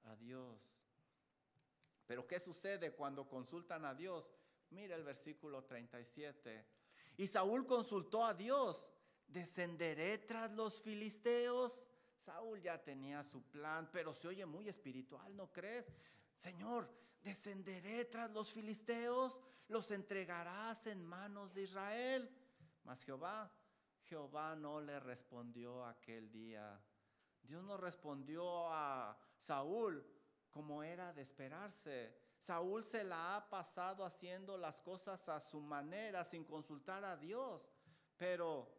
a 0.05 0.15
Dios. 0.15 0.81
Pero 2.05 2.25
¿qué 2.25 2.39
sucede 2.39 2.93
cuando 2.93 3.27
consultan 3.27 3.85
a 3.85 3.93
Dios? 3.93 4.29
Mira 4.71 4.95
el 4.95 5.03
versículo 5.03 5.63
37. 5.63 6.65
Y 7.17 7.27
Saúl 7.27 7.65
consultó 7.65 8.25
a 8.25 8.33
Dios, 8.33 8.91
¿descenderé 9.27 10.17
tras 10.19 10.51
los 10.51 10.81
filisteos? 10.81 11.83
Saúl 12.17 12.61
ya 12.61 12.81
tenía 12.83 13.23
su 13.23 13.43
plan, 13.43 13.89
pero 13.91 14.13
se 14.13 14.27
oye 14.27 14.45
muy 14.45 14.67
espiritual, 14.69 15.35
¿no 15.35 15.51
crees? 15.51 15.91
Señor, 16.35 16.89
¿descenderé 17.23 18.05
tras 18.05 18.31
los 18.31 18.51
filisteos? 18.51 19.39
¿Los 19.67 19.91
entregarás 19.91 20.87
en 20.87 21.03
manos 21.03 21.53
de 21.53 21.63
Israel? 21.63 22.29
Mas 22.87 23.03
Jehová 23.03 23.51
Jehová 24.07 24.55
no 24.55 24.79
le 24.79 24.99
respondió 25.01 25.85
aquel 25.85 26.31
día. 26.31 26.81
Dios 27.43 27.61
no 27.63 27.75
respondió 27.75 28.71
a 28.71 29.17
Saúl 29.35 30.05
como 30.49 30.81
era 30.81 31.11
de 31.11 31.21
esperarse. 31.21 32.17
Saúl 32.39 32.85
se 32.85 33.03
la 33.03 33.35
ha 33.35 33.49
pasado 33.49 34.05
haciendo 34.05 34.57
las 34.57 34.79
cosas 34.79 35.27
a 35.27 35.41
su 35.41 35.59
manera 35.59 36.23
sin 36.23 36.45
consultar 36.45 37.03
a 37.03 37.17
Dios. 37.17 37.67
Pero, 38.15 38.73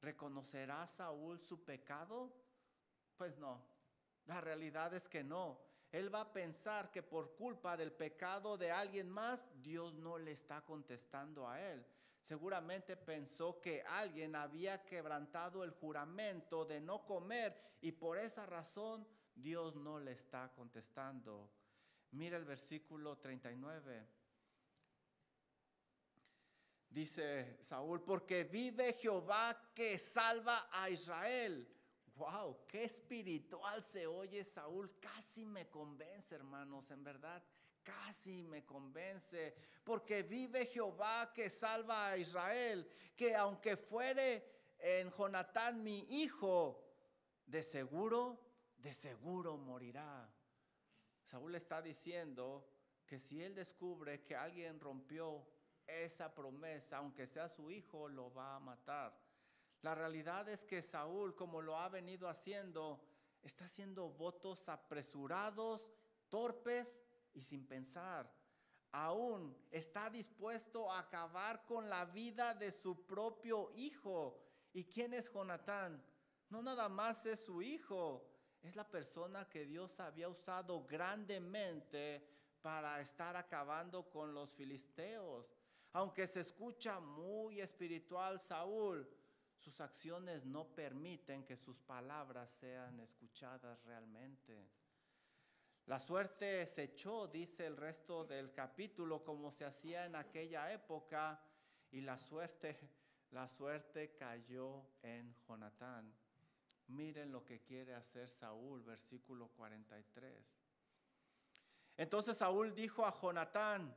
¿reconocerá 0.00 0.86
Saúl 0.88 1.40
su 1.40 1.64
pecado? 1.64 2.34
Pues 3.16 3.38
no. 3.38 3.64
La 4.24 4.40
realidad 4.40 4.92
es 4.94 5.08
que 5.08 5.22
no. 5.22 5.60
Él 5.92 6.12
va 6.12 6.22
a 6.22 6.32
pensar 6.32 6.90
que 6.90 7.04
por 7.04 7.36
culpa 7.36 7.76
del 7.76 7.92
pecado 7.92 8.58
de 8.58 8.72
alguien 8.72 9.08
más, 9.08 9.48
Dios 9.62 9.94
no 9.94 10.18
le 10.18 10.32
está 10.32 10.64
contestando 10.64 11.48
a 11.48 11.60
él. 11.60 11.86
Seguramente 12.26 12.96
pensó 12.96 13.60
que 13.60 13.84
alguien 13.84 14.34
había 14.34 14.84
quebrantado 14.84 15.62
el 15.62 15.70
juramento 15.70 16.64
de 16.64 16.80
no 16.80 17.06
comer 17.06 17.76
y 17.80 17.92
por 17.92 18.18
esa 18.18 18.44
razón 18.44 19.06
Dios 19.32 19.76
no 19.76 20.00
le 20.00 20.10
está 20.10 20.52
contestando. 20.52 21.48
Mira 22.10 22.36
el 22.36 22.44
versículo 22.44 23.16
39. 23.16 24.08
Dice 26.90 27.58
Saúl, 27.60 28.02
porque 28.02 28.42
vive 28.42 28.94
Jehová 28.94 29.70
que 29.72 29.96
salva 29.96 30.68
a 30.72 30.90
Israel. 30.90 31.72
Wow, 32.16 32.66
qué 32.66 32.82
espiritual 32.82 33.84
se 33.84 34.08
oye 34.08 34.42
Saúl. 34.42 34.98
Casi 34.98 35.46
me 35.46 35.68
convence, 35.68 36.34
hermanos, 36.34 36.90
en 36.90 37.04
verdad 37.04 37.40
casi 37.86 38.42
me 38.42 38.64
convence, 38.64 39.54
porque 39.84 40.24
vive 40.24 40.66
Jehová 40.66 41.32
que 41.32 41.48
salva 41.48 42.08
a 42.08 42.16
Israel, 42.16 42.90
que 43.16 43.36
aunque 43.36 43.76
fuere 43.76 44.74
en 44.80 45.10
Jonatán 45.12 45.82
mi 45.84 46.00
hijo, 46.10 46.82
de 47.46 47.62
seguro, 47.62 48.40
de 48.76 48.92
seguro 48.92 49.56
morirá. 49.56 50.28
Saúl 51.22 51.54
está 51.54 51.80
diciendo 51.80 52.68
que 53.06 53.20
si 53.20 53.40
él 53.40 53.54
descubre 53.54 54.24
que 54.24 54.34
alguien 54.34 54.80
rompió 54.80 55.46
esa 55.86 56.34
promesa, 56.34 56.96
aunque 56.96 57.28
sea 57.28 57.48
su 57.48 57.70
hijo, 57.70 58.08
lo 58.08 58.34
va 58.34 58.56
a 58.56 58.60
matar. 58.60 59.16
La 59.82 59.94
realidad 59.94 60.48
es 60.48 60.64
que 60.64 60.82
Saúl, 60.82 61.36
como 61.36 61.62
lo 61.62 61.76
ha 61.78 61.88
venido 61.88 62.28
haciendo, 62.28 63.00
está 63.42 63.66
haciendo 63.66 64.08
votos 64.10 64.68
apresurados, 64.68 65.88
torpes 66.28 67.05
y 67.36 67.42
sin 67.42 67.66
pensar. 67.66 68.32
Aún 68.92 69.54
está 69.70 70.08
dispuesto 70.08 70.90
a 70.90 71.00
acabar 71.00 71.64
con 71.66 71.88
la 71.88 72.06
vida 72.06 72.54
de 72.54 72.72
su 72.72 73.04
propio 73.04 73.70
hijo. 73.74 74.42
¿Y 74.72 74.84
quién 74.84 75.12
es 75.12 75.30
Jonatán? 75.30 76.02
No 76.48 76.62
nada 76.62 76.88
más 76.88 77.26
es 77.26 77.44
su 77.44 77.60
hijo, 77.60 78.26
es 78.62 78.74
la 78.74 78.88
persona 78.88 79.48
que 79.48 79.66
Dios 79.66 80.00
había 80.00 80.28
usado 80.28 80.84
grandemente 80.86 82.26
para 82.62 83.00
estar 83.00 83.36
acabando 83.36 84.08
con 84.08 84.32
los 84.32 84.52
filisteos. 84.54 85.54
Aunque 85.92 86.26
se 86.26 86.40
escucha 86.40 86.98
muy 87.00 87.60
espiritual 87.60 88.40
Saúl, 88.40 89.08
sus 89.54 89.80
acciones 89.80 90.44
no 90.44 90.74
permiten 90.74 91.44
que 91.44 91.56
sus 91.56 91.80
palabras 91.80 92.50
sean 92.50 93.00
escuchadas 93.00 93.82
realmente. 93.84 94.68
La 95.86 96.00
suerte 96.00 96.66
se 96.66 96.82
echó, 96.82 97.28
dice 97.28 97.64
el 97.64 97.76
resto 97.76 98.24
del 98.24 98.52
capítulo, 98.52 99.22
como 99.22 99.52
se 99.52 99.64
hacía 99.64 100.04
en 100.04 100.16
aquella 100.16 100.72
época, 100.72 101.40
y 101.92 102.00
la 102.00 102.18
suerte, 102.18 102.76
la 103.30 103.46
suerte 103.46 104.16
cayó 104.16 104.84
en 105.02 105.32
Jonatán. 105.46 106.12
Miren 106.88 107.30
lo 107.30 107.44
que 107.44 107.60
quiere 107.60 107.94
hacer 107.94 108.28
Saúl, 108.28 108.82
versículo 108.82 109.46
43. 109.50 110.58
Entonces 111.96 112.36
Saúl 112.36 112.74
dijo 112.74 113.06
a 113.06 113.12
Jonatán, 113.12 113.94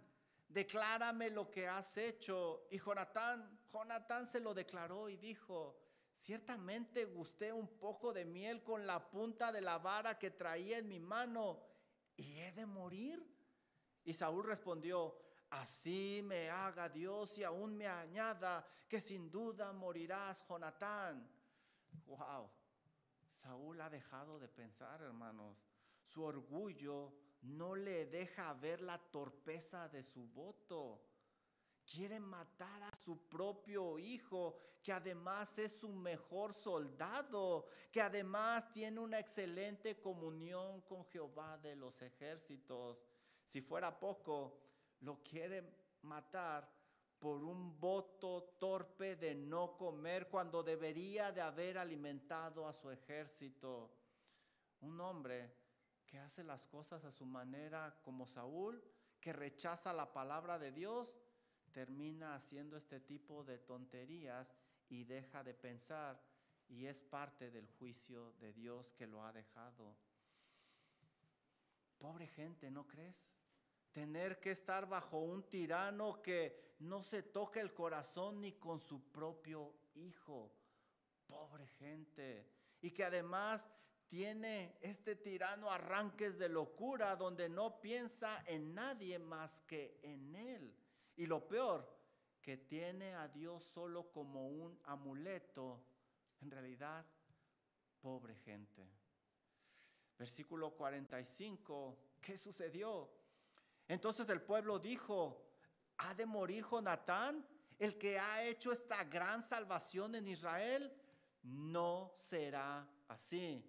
declárame 0.47 1.31
lo 1.31 1.49
que 1.49 1.67
has 1.67 1.97
hecho. 1.97 2.67
Y 2.69 2.77
Jonatán, 2.77 3.59
Jonatán 3.73 4.27
se 4.27 4.39
lo 4.39 4.53
declaró 4.53 5.09
y 5.09 5.17
dijo, 5.17 5.75
ciertamente 6.11 7.05
gusté 7.05 7.51
un 7.51 7.67
poco 7.67 8.13
de 8.13 8.25
miel 8.25 8.61
con 8.61 8.85
la 8.85 9.09
punta 9.09 9.51
de 9.51 9.61
la 9.61 9.79
vara 9.79 10.19
que 10.19 10.29
traía 10.29 10.77
en 10.77 10.87
mi 10.87 10.99
mano 10.99 11.68
morir. 12.65 13.25
Y 14.03 14.13
Saúl 14.13 14.45
respondió, 14.45 15.15
así 15.49 16.21
me 16.23 16.49
haga 16.49 16.89
Dios 16.89 17.37
y 17.37 17.43
aún 17.43 17.75
me 17.75 17.87
añada 17.87 18.65
que 18.87 18.99
sin 19.01 19.29
duda 19.29 19.71
morirás, 19.73 20.43
Jonatán. 20.47 21.29
Wow, 22.05 22.49
Saúl 23.29 23.79
ha 23.81 23.89
dejado 23.89 24.39
de 24.39 24.47
pensar, 24.47 25.01
hermanos. 25.01 25.57
Su 26.01 26.23
orgullo 26.23 27.13
no 27.41 27.75
le 27.75 28.05
deja 28.07 28.53
ver 28.53 28.81
la 28.81 28.97
torpeza 28.97 29.87
de 29.89 30.03
su 30.03 30.27
voto. 30.27 31.01
Quiere 31.91 32.19
matar 32.19 32.83
a 32.83 32.95
su 32.95 33.27
propio 33.27 33.97
hijo, 33.97 34.57
que 34.83 34.93
además 34.93 35.57
es 35.57 35.79
su 35.79 35.89
mejor 35.89 36.53
soldado, 36.53 37.65
que 37.91 37.99
además 37.99 38.71
tiene 38.71 38.99
una 38.99 39.17
excelente 39.17 39.99
comunión 39.99 40.81
con 40.81 41.03
Jehová 41.05 41.57
de 41.57 41.75
los 41.75 41.99
ejércitos. 42.03 43.03
Si 43.43 43.61
fuera 43.61 43.99
poco, 43.99 44.59
lo 44.99 45.23
quiere 45.23 45.63
matar 46.03 46.71
por 47.17 47.43
un 47.43 47.79
voto 47.79 48.55
torpe 48.59 49.15
de 49.15 49.33
no 49.33 49.75
comer 49.75 50.29
cuando 50.29 50.61
debería 50.61 51.31
de 51.31 51.41
haber 51.41 51.79
alimentado 51.79 52.67
a 52.67 52.73
su 52.73 52.91
ejército. 52.91 53.91
Un 54.81 55.01
hombre 55.01 55.51
que 56.05 56.19
hace 56.19 56.43
las 56.43 56.65
cosas 56.65 57.03
a 57.03 57.11
su 57.11 57.25
manera 57.25 57.99
como 58.03 58.27
Saúl, 58.27 58.83
que 59.19 59.33
rechaza 59.33 59.91
la 59.91 60.13
palabra 60.13 60.57
de 60.57 60.71
Dios, 60.71 61.13
termina 61.71 62.35
haciendo 62.35 62.77
este 62.77 62.99
tipo 62.99 63.43
de 63.43 63.57
tonterías 63.57 64.53
y 64.89 65.03
deja 65.03 65.43
de 65.43 65.53
pensar 65.53 66.21
y 66.67 66.85
es 66.85 67.01
parte 67.03 67.49
del 67.51 67.67
juicio 67.67 68.33
de 68.33 68.53
Dios 68.53 68.91
que 68.91 69.07
lo 69.07 69.23
ha 69.23 69.33
dejado. 69.33 69.95
Pobre 71.97 72.27
gente, 72.27 72.69
¿no 72.71 72.87
crees? 72.87 73.33
Tener 73.91 74.39
que 74.39 74.51
estar 74.51 74.87
bajo 74.87 75.19
un 75.19 75.43
tirano 75.49 76.21
que 76.21 76.75
no 76.79 77.01
se 77.01 77.23
toca 77.23 77.59
el 77.59 77.73
corazón 77.73 78.39
ni 78.41 78.53
con 78.53 78.79
su 78.79 79.11
propio 79.11 79.73
hijo. 79.95 80.51
Pobre 81.27 81.67
gente. 81.67 82.47
Y 82.81 82.91
que 82.91 83.03
además 83.03 83.67
tiene 84.07 84.77
este 84.81 85.15
tirano 85.15 85.69
arranques 85.69 86.39
de 86.39 86.49
locura 86.49 87.15
donde 87.15 87.49
no 87.49 87.81
piensa 87.81 88.43
en 88.47 88.73
nadie 88.73 89.19
más 89.19 89.61
que 89.61 89.99
en 90.03 90.35
él. 90.35 90.75
Y 91.19 91.25
lo 91.25 91.45
peor, 91.45 91.85
que 92.41 92.55
tiene 92.55 93.13
a 93.13 93.27
Dios 93.27 93.65
solo 93.65 94.09
como 94.09 94.47
un 94.47 94.79
amuleto, 94.85 95.83
en 96.39 96.49
realidad, 96.49 97.05
pobre 97.99 98.35
gente. 98.35 98.89
Versículo 100.17 100.73
45, 100.77 101.97
¿qué 102.21 102.37
sucedió? 102.37 103.11
Entonces 103.89 104.29
el 104.29 104.41
pueblo 104.41 104.79
dijo, 104.79 105.45
¿ha 105.97 106.13
de 106.13 106.25
morir 106.25 106.63
Jonatán, 106.63 107.45
el 107.77 107.97
que 107.97 108.17
ha 108.17 108.45
hecho 108.45 108.71
esta 108.71 109.03
gran 109.03 109.41
salvación 109.41 110.15
en 110.15 110.25
Israel? 110.25 110.89
No 111.43 112.13
será 112.15 112.89
así. 113.09 113.61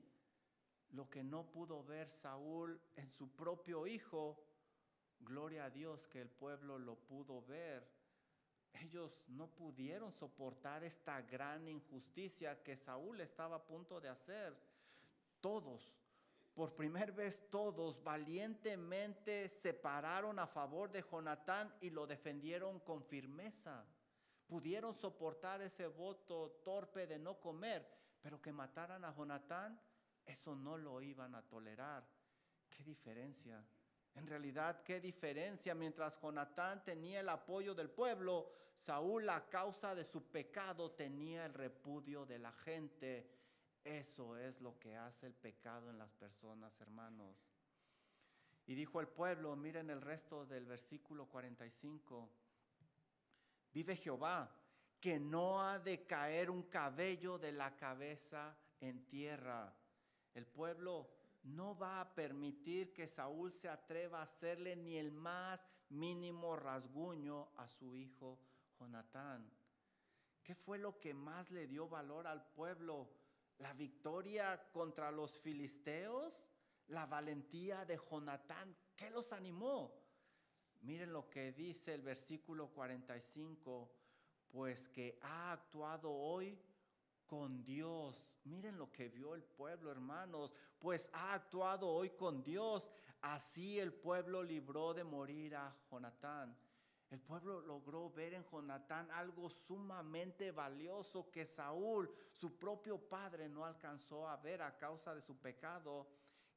Lo 0.91 1.11
que 1.11 1.25
no 1.25 1.51
pudo 1.51 1.83
ver 1.83 2.13
Saúl 2.13 2.81
en 2.95 3.11
su 3.11 3.29
propio 3.35 3.89
hijo, 3.89 4.41
Gloria 5.21 5.67
a 5.67 5.71
Dios 5.71 6.07
que 6.09 6.21
el 6.21 6.29
pueblo 6.29 6.79
lo 6.79 6.97
pudo 6.97 7.43
ver. 7.43 7.87
Ellos 8.73 9.19
no 9.29 9.49
pudieron 9.49 10.13
soportar 10.13 10.85
esta 10.85 11.21
gran 11.23 11.67
injusticia 11.69 12.63
que 12.63 12.77
Saúl 12.77 13.21
estaba 13.21 13.57
a 13.57 13.65
punto 13.65 14.01
de 14.01 14.09
hacer. 14.09 14.57
Todos, 15.41 15.95
por 16.55 16.75
primera 16.75 17.13
vez 17.13 17.49
todos, 17.51 18.03
valientemente 18.03 19.49
se 19.49 19.73
pararon 19.73 20.39
a 20.39 20.47
favor 20.47 20.91
de 20.91 21.03
Jonatán 21.03 21.75
y 21.81 21.91
lo 21.91 22.07
defendieron 22.07 22.81
con 22.81 23.03
firmeza. 23.03 23.85
Pudieron 24.47 24.95
soportar 24.95 25.63
ese 25.63 25.87
voto 25.87 26.61
torpe 26.65 27.07
de 27.07 27.19
no 27.19 27.41
comer, 27.41 27.87
pero 28.21 28.43
que 28.43 28.53
mataran 28.53 29.05
a 29.05 29.15
Jonatán, 29.15 29.81
eso 30.27 30.55
no 30.55 30.77
lo 30.77 31.01
iban 31.01 31.35
a 31.35 31.43
tolerar. 31.43 32.05
¿Qué 32.69 32.85
diferencia? 32.85 33.65
En 34.15 34.27
realidad, 34.27 34.83
qué 34.83 35.01
diferencia. 35.01 35.75
Mientras 35.75 36.21
Jonatán 36.21 36.85
tenía 36.85 37.21
el 37.21 37.29
apoyo 37.29 37.75
del 37.75 37.91
pueblo, 37.91 38.51
Saúl 38.75 39.29
a 39.29 39.49
causa 39.49 39.95
de 39.95 40.05
su 40.05 40.31
pecado 40.31 40.91
tenía 40.93 41.47
el 41.47 41.55
repudio 41.55 42.27
de 42.27 42.39
la 42.39 42.53
gente. 42.53 43.31
Eso 43.85 44.37
es 44.37 44.61
lo 44.61 44.79
que 44.79 44.97
hace 44.97 45.27
el 45.27 45.35
pecado 45.35 45.91
en 45.91 45.99
las 45.99 46.13
personas, 46.13 46.81
hermanos. 46.81 47.37
Y 48.67 48.75
dijo 48.75 49.01
el 49.01 49.09
pueblo, 49.09 49.57
miren 49.57 49.91
el 49.91 50.01
resto 50.01 50.47
del 50.47 50.65
versículo 50.65 51.27
45, 51.27 52.31
vive 53.73 53.97
Jehová, 53.97 54.51
que 55.01 55.19
no 55.19 55.63
ha 55.63 55.79
de 55.79 56.07
caer 56.07 56.51
un 56.51 56.65
cabello 56.65 57.39
de 57.39 57.53
la 57.53 57.75
cabeza 57.77 58.57
en 58.81 59.07
tierra. 59.07 59.75
El 60.35 60.47
pueblo 60.47 61.11
no 61.43 61.77
va 61.77 62.01
a 62.01 62.15
permitir 62.15 62.93
que 62.93 63.07
Saúl 63.07 63.53
se 63.53 63.69
atreva 63.69 64.21
a 64.21 64.25
hacerle 64.25 64.77
ni 64.77 64.97
el 64.97 65.13
más 65.13 65.65
mínimo 65.89 66.57
rasguño 66.57 67.49
a 67.57 67.69
su 67.69 67.97
hijo 67.97 68.39
Jonatán. 68.79 69.51
¿Qué 70.43 70.55
fue 70.55 70.79
lo 70.79 70.99
que 70.99 71.15
más 71.15 71.51
le 71.51 71.67
dio 71.67 71.89
valor 71.89 72.27
al 72.27 72.45
pueblo? 72.53 73.09
¿La 73.59 73.73
victoria 73.75 74.71
contra 74.73 75.11
los 75.11 75.39
filisteos? 75.41 76.47
¿La 76.89 77.07
valentía 77.07 77.85
de 77.85 77.99
Jonatán? 77.99 78.77
¿Qué 78.97 79.11
los 79.11 79.33
animó? 79.33 79.95
Miren 80.81 81.13
lo 81.13 81.29
que 81.29 81.53
dice 81.53 81.95
el 81.95 82.03
versículo 82.03 82.69
45, 82.69 83.93
pues 84.49 84.89
que 84.89 85.19
ha 85.23 85.53
actuado 85.53 86.11
hoy 86.11 86.59
con 87.31 87.65
Dios 87.65 88.27
Miren 88.45 88.79
lo 88.79 88.91
que 88.91 89.09
vio 89.09 89.35
el 89.35 89.43
pueblo, 89.43 89.91
hermanos, 89.91 90.55
pues 90.79 91.11
ha 91.13 91.35
actuado 91.35 91.89
hoy 91.89 92.11
con 92.11 92.43
Dios. 92.43 92.91
Así 93.21 93.79
el 93.79 93.93
pueblo 93.93 94.43
libró 94.43 94.95
de 94.95 95.05
morir 95.05 95.57
a 95.57 95.77
Jonatán. 95.91 96.57
El 97.11 97.21
pueblo 97.21 97.61
logró 97.61 98.11
ver 98.11 98.35
en 98.35 98.45
Jonatán 98.45 99.11
algo 99.11 99.51
sumamente 99.51 100.53
valioso 100.53 101.31
que 101.31 101.45
Saúl, 101.45 102.11
su 102.33 102.59
propio 102.59 102.99
padre, 102.99 103.49
no 103.49 103.65
alcanzó 103.65 104.29
a 104.29 104.37
ver 104.37 104.63
a 104.63 104.79
causa 104.79 105.15
de 105.15 105.21
su 105.21 105.37
pecado, 105.37 106.07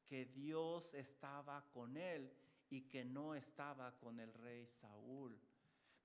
que 0.06 0.26
Dios 0.26 0.94
estaba 0.94 1.66
con 1.74 1.98
él 1.98 2.32
y 2.70 2.82
que 2.88 3.04
no 3.04 3.36
estaba 3.36 3.92
con 3.98 4.20
el 4.20 4.34
rey 4.34 4.68
Saúl. 4.68 5.38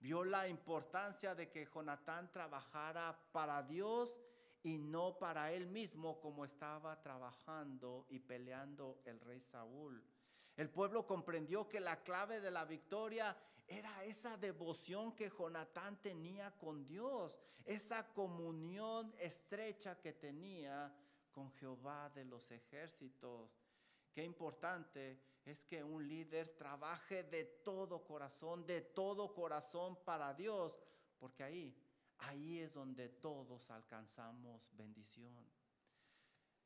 Vio 0.00 0.24
la 0.24 0.48
importancia 0.48 1.34
de 1.34 1.50
que 1.50 1.66
Jonatán 1.66 2.30
trabajara 2.32 3.18
para 3.32 3.62
Dios 3.62 4.20
y 4.68 4.76
no 4.76 5.18
para 5.18 5.50
él 5.52 5.66
mismo 5.66 6.20
como 6.20 6.44
estaba 6.44 7.00
trabajando 7.00 8.04
y 8.10 8.18
peleando 8.18 9.00
el 9.06 9.18
rey 9.18 9.40
Saúl. 9.40 10.04
El 10.58 10.68
pueblo 10.68 11.06
comprendió 11.06 11.66
que 11.70 11.80
la 11.80 12.02
clave 12.02 12.42
de 12.42 12.50
la 12.50 12.66
victoria 12.66 13.34
era 13.66 14.04
esa 14.04 14.36
devoción 14.36 15.14
que 15.14 15.30
Jonatán 15.30 16.02
tenía 16.02 16.50
con 16.58 16.86
Dios, 16.86 17.40
esa 17.64 18.12
comunión 18.12 19.14
estrecha 19.18 19.98
que 19.98 20.12
tenía 20.12 20.94
con 21.32 21.50
Jehová 21.52 22.10
de 22.10 22.26
los 22.26 22.50
ejércitos. 22.50 23.50
Qué 24.12 24.22
importante 24.22 25.18
es 25.46 25.64
que 25.64 25.82
un 25.82 26.06
líder 26.06 26.50
trabaje 26.58 27.22
de 27.22 27.44
todo 27.64 28.04
corazón, 28.04 28.66
de 28.66 28.82
todo 28.82 29.32
corazón 29.32 29.96
para 30.04 30.34
Dios, 30.34 30.78
porque 31.18 31.42
ahí 31.42 31.74
Ahí 32.18 32.58
es 32.58 32.74
donde 32.74 33.08
todos 33.08 33.70
alcanzamos 33.70 34.68
bendición. 34.76 35.46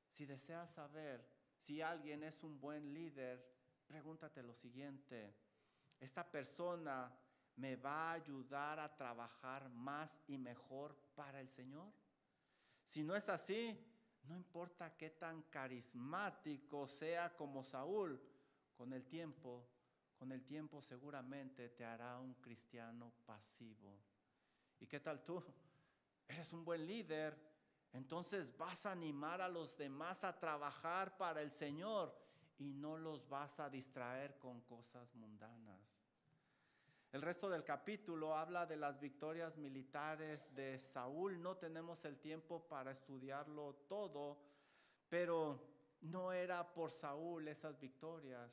Si 0.08 0.26
deseas 0.26 0.70
saber 0.70 1.26
si 1.56 1.80
alguien 1.80 2.22
es 2.24 2.42
un 2.42 2.60
buen 2.60 2.92
líder, 2.92 3.46
pregúntate 3.86 4.42
lo 4.42 4.54
siguiente. 4.54 5.34
¿Esta 6.00 6.28
persona 6.28 7.14
me 7.56 7.76
va 7.76 8.10
a 8.10 8.12
ayudar 8.14 8.80
a 8.80 8.94
trabajar 8.96 9.68
más 9.68 10.20
y 10.26 10.38
mejor 10.38 10.96
para 11.14 11.40
el 11.40 11.48
Señor? 11.48 11.92
Si 12.84 13.02
no 13.02 13.14
es 13.14 13.28
así, 13.28 13.78
no 14.24 14.34
importa 14.34 14.96
qué 14.96 15.10
tan 15.10 15.42
carismático 15.42 16.86
sea 16.86 17.34
como 17.36 17.62
Saúl, 17.62 18.20
con 18.74 18.92
el 18.92 19.06
tiempo, 19.06 19.68
con 20.16 20.32
el 20.32 20.44
tiempo 20.44 20.82
seguramente 20.82 21.68
te 21.68 21.84
hará 21.84 22.18
un 22.18 22.34
cristiano 22.34 23.12
pasivo. 23.24 23.98
¿Y 24.82 24.86
qué 24.88 24.98
tal 24.98 25.22
tú? 25.22 25.40
Eres 26.28 26.52
un 26.52 26.64
buen 26.64 26.84
líder. 26.84 27.38
Entonces 27.92 28.56
vas 28.56 28.84
a 28.84 28.90
animar 28.90 29.40
a 29.40 29.48
los 29.48 29.76
demás 29.76 30.24
a 30.24 30.36
trabajar 30.40 31.16
para 31.16 31.40
el 31.40 31.52
Señor 31.52 32.12
y 32.58 32.74
no 32.74 32.96
los 32.96 33.28
vas 33.28 33.60
a 33.60 33.70
distraer 33.70 34.40
con 34.40 34.60
cosas 34.62 35.14
mundanas. 35.14 35.80
El 37.12 37.22
resto 37.22 37.48
del 37.48 37.62
capítulo 37.62 38.34
habla 38.36 38.66
de 38.66 38.76
las 38.76 38.98
victorias 38.98 39.56
militares 39.56 40.52
de 40.56 40.80
Saúl. 40.80 41.40
No 41.40 41.58
tenemos 41.58 42.04
el 42.04 42.18
tiempo 42.18 42.66
para 42.66 42.90
estudiarlo 42.90 43.76
todo, 43.88 44.40
pero 45.08 45.60
no 46.00 46.32
era 46.32 46.74
por 46.74 46.90
Saúl 46.90 47.46
esas 47.46 47.78
victorias. 47.78 48.50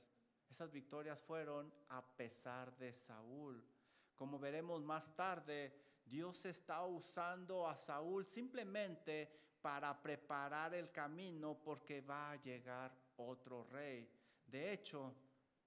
Esas 0.48 0.72
victorias 0.72 1.24
fueron 1.24 1.74
a 1.88 2.06
pesar 2.06 2.78
de 2.78 2.94
Saúl. 2.94 3.66
Como 4.14 4.38
veremos 4.38 4.84
más 4.84 5.16
tarde, 5.16 5.89
Dios 6.10 6.46
está 6.46 6.86
usando 6.86 7.68
a 7.68 7.78
Saúl 7.78 8.26
simplemente 8.26 9.30
para 9.62 10.02
preparar 10.02 10.74
el 10.74 10.92
camino 10.92 11.62
porque 11.64 12.02
va 12.02 12.32
a 12.32 12.42
llegar 12.42 12.92
otro 13.18 13.64
rey. 13.66 14.10
De 14.46 14.74
hecho, 14.74 15.14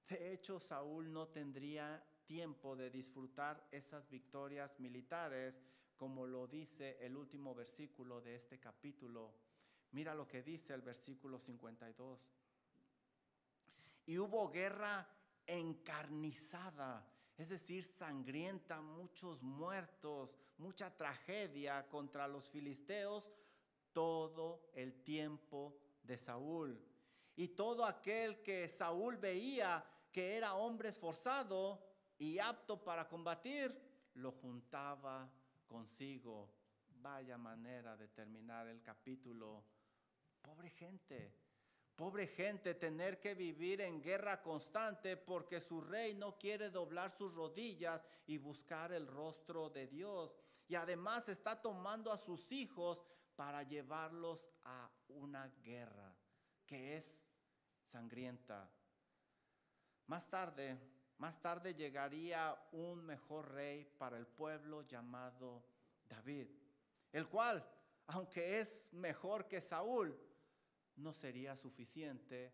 de 0.09 0.33
hecho 0.33 0.59
Saúl 0.59 1.13
no 1.13 1.29
tendría 1.29 2.05
tiempo 2.27 2.75
de 2.75 2.91
disfrutar 2.91 3.69
esas 3.71 4.09
victorias 4.11 4.81
militares, 4.81 5.63
como 5.97 6.27
lo 6.27 6.47
dice 6.47 6.97
el 7.01 7.17
último 7.17 7.55
versículo 7.55 8.21
de 8.21 8.35
este 8.37 8.59
capítulo. 8.59 9.35
Mira 9.93 10.15
lo 10.15 10.27
que 10.27 10.43
dice 10.43 10.75
el 10.75 10.83
versículo 10.83 11.39
52. 11.39 12.19
Y 14.07 14.19
hubo 14.19 14.51
guerra 14.51 15.07
encarnizada, 15.47 17.07
es 17.43 17.49
decir, 17.49 17.83
sangrienta, 17.83 18.81
muchos 18.81 19.43
muertos, 19.43 20.37
mucha 20.59 20.97
tragedia 20.97 21.89
contra 21.89 22.29
los 22.29 22.49
filisteos 22.49 23.33
todo 23.93 24.71
el 24.75 25.03
tiempo 25.03 25.77
de 26.05 26.17
Saúl. 26.17 26.81
Y 27.35 27.49
todo 27.49 27.85
aquel 27.85 28.43
que 28.43 28.69
Saúl 28.69 29.17
veía 29.17 29.85
que 30.13 30.37
era 30.37 30.55
hombre 30.55 30.91
esforzado, 30.91 31.85
y 32.17 32.39
apto 32.39 32.85
para 32.85 33.09
combatir, 33.09 33.77
lo 34.15 34.31
juntaba 34.31 35.29
consigo. 35.67 36.49
Vaya 37.01 37.37
manera 37.37 37.97
de 37.97 38.07
terminar 38.07 38.69
el 38.69 38.81
capítulo. 38.83 39.65
Pobre 40.41 40.71
gente, 40.71 41.35
pobre 42.03 42.27
gente 42.27 42.75
tener 42.75 43.21
que 43.21 43.33
vivir 43.33 43.81
en 43.81 44.03
guerra 44.03 44.43
constante 44.43 45.17
porque 45.17 45.61
su 45.61 45.81
rey 45.81 46.15
no 46.15 46.37
quiere 46.37 46.69
doblar 46.69 47.13
sus 47.13 47.33
rodillas 47.33 48.05
y 48.27 48.39
buscar 48.39 48.91
el 48.91 49.07
rostro 49.07 49.71
de 49.71 49.87
Dios. 49.87 50.37
Y 50.67 50.75
además 50.75 51.29
está 51.29 51.63
tomando 51.63 52.11
a 52.11 52.19
sus 52.19 52.51
hijos 52.51 53.01
para 53.37 53.63
llevarlos 53.63 54.45
a 54.65 54.91
una 55.11 55.47
guerra 55.63 56.13
que 56.67 56.97
es 56.97 57.33
sangrienta. 57.85 58.69
Más 60.09 60.29
tarde, 60.29 60.77
más 61.19 61.41
tarde 61.41 61.73
llegaría 61.73 62.61
un 62.73 63.07
mejor 63.07 63.53
rey 63.53 63.85
para 63.97 64.19
el 64.19 64.27
pueblo 64.27 64.83
llamado 64.89 65.63
David, 66.09 66.49
el 67.13 67.29
cual, 67.29 67.65
aunque 68.09 68.59
es 68.59 68.93
mejor 68.93 69.47
que 69.47 69.61
Saúl, 69.61 70.32
no 71.03 71.13
sería 71.13 71.57
suficiente 71.57 72.53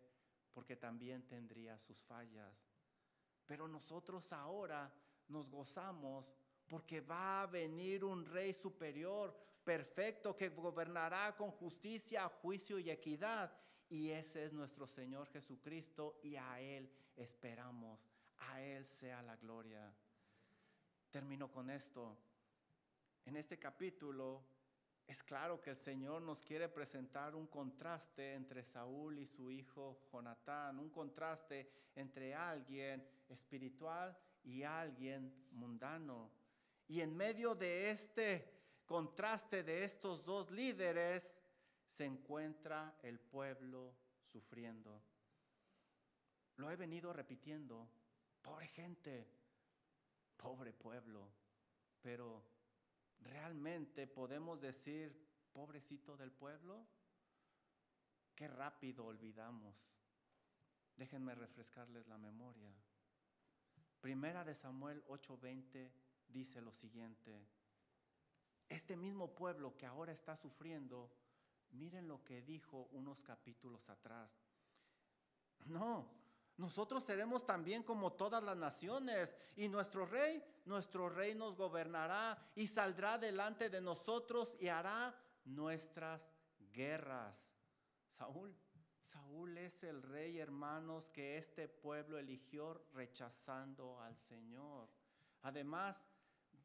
porque 0.53 0.75
también 0.75 1.27
tendría 1.27 1.77
sus 1.77 2.01
fallas. 2.01 2.53
Pero 3.45 3.67
nosotros 3.67 4.31
ahora 4.33 4.91
nos 5.27 5.49
gozamos 5.49 6.35
porque 6.67 7.01
va 7.01 7.41
a 7.41 7.47
venir 7.47 8.03
un 8.03 8.25
rey 8.25 8.53
superior, 8.53 9.35
perfecto, 9.63 10.35
que 10.35 10.49
gobernará 10.49 11.35
con 11.35 11.51
justicia, 11.51 12.27
juicio 12.27 12.77
y 12.79 12.89
equidad. 12.89 13.51
Y 13.89 14.09
ese 14.09 14.45
es 14.45 14.53
nuestro 14.53 14.85
Señor 14.85 15.27
Jesucristo 15.29 16.19
y 16.23 16.35
a 16.35 16.59
Él 16.59 16.91
esperamos 17.15 17.99
a 18.37 18.61
Él 18.61 18.85
sea 18.85 19.21
la 19.23 19.35
gloria. 19.35 19.91
Termino 21.11 21.51
con 21.51 21.69
esto. 21.69 22.17
En 23.25 23.35
este 23.35 23.57
capítulo 23.57 24.43
es 25.09 25.23
claro 25.23 25.59
que 25.59 25.71
el 25.71 25.75
Señor 25.75 26.21
nos 26.21 26.43
quiere 26.43 26.69
presentar 26.69 27.33
un 27.33 27.47
contraste 27.47 28.35
entre 28.35 28.63
Saúl 28.63 29.17
y 29.17 29.25
su 29.25 29.49
hijo 29.49 29.99
Jonatán, 30.11 30.77
un 30.77 30.91
contraste 30.91 31.67
entre 31.95 32.35
alguien 32.35 33.03
espiritual 33.27 34.15
y 34.43 34.61
alguien 34.61 35.47
mundano. 35.49 36.29
Y 36.87 37.01
en 37.01 37.17
medio 37.17 37.55
de 37.55 37.89
este 37.89 38.53
contraste 38.85 39.63
de 39.63 39.83
estos 39.83 40.25
dos 40.25 40.51
líderes 40.51 41.41
se 41.87 42.05
encuentra 42.05 42.95
el 43.01 43.19
pueblo 43.19 43.95
sufriendo. 44.21 45.01
Lo 46.57 46.69
he 46.69 46.75
venido 46.75 47.11
repitiendo 47.13 47.89
Pobre 48.43 48.67
gente, 48.67 49.27
pobre 50.37 50.71
pueblo, 50.71 51.27
pero 51.99 52.43
¿realmente 53.19 54.07
podemos 54.07 54.61
decir 54.61 55.27
pobrecito 55.51 56.17
del 56.17 56.31
pueblo? 56.31 56.85
Qué 58.35 58.47
rápido 58.47 59.05
olvidamos. 59.05 59.75
Déjenme 60.95 61.35
refrescarles 61.35 62.07
la 62.07 62.17
memoria. 62.17 62.73
Primera 64.01 64.43
de 64.45 64.55
Samuel 64.55 65.03
8:20 65.07 65.91
dice 66.27 66.61
lo 66.61 66.71
siguiente. 66.71 67.47
Este 68.69 68.95
mismo 68.95 69.33
pueblo 69.33 69.75
que 69.75 69.85
ahora 69.85 70.11
está 70.11 70.37
sufriendo, 70.37 71.11
miren 71.71 72.07
lo 72.07 72.23
que 72.23 72.41
dijo 72.41 72.87
unos 72.91 73.21
capítulos 73.21 73.89
atrás. 73.89 74.39
No, 75.65 76.18
nosotros 76.59 77.05
seremos 77.05 77.45
también 77.45 77.83
como 77.83 78.11
todas 78.11 78.43
las 78.43 78.57
naciones 78.57 79.33
y 79.55 79.69
nuestro 79.69 80.05
rey, 80.05 80.43
nuestro 80.65 81.07
rey 81.07 81.33
nos 81.33 81.55
gobernará 81.55 82.37
y 82.53 82.67
saldrá 82.67 83.17
delante 83.17 83.69
de 83.69 83.79
nosotros 83.79 84.57
y 84.59 84.67
hará 84.67 85.15
nuestras 85.45 86.35
guerras. 86.73 87.55
Saúl, 88.09 88.53
Saúl 89.01 89.57
es 89.57 89.85
el 89.85 90.03
rey, 90.03 90.37
hermanos, 90.37 91.09
que 91.11 91.37
este 91.37 91.69
pueblo 91.69 92.17
eligió 92.17 92.73
rechazando 92.91 94.01
al 94.01 94.17
Señor. 94.17 94.89
Además, 95.43 96.09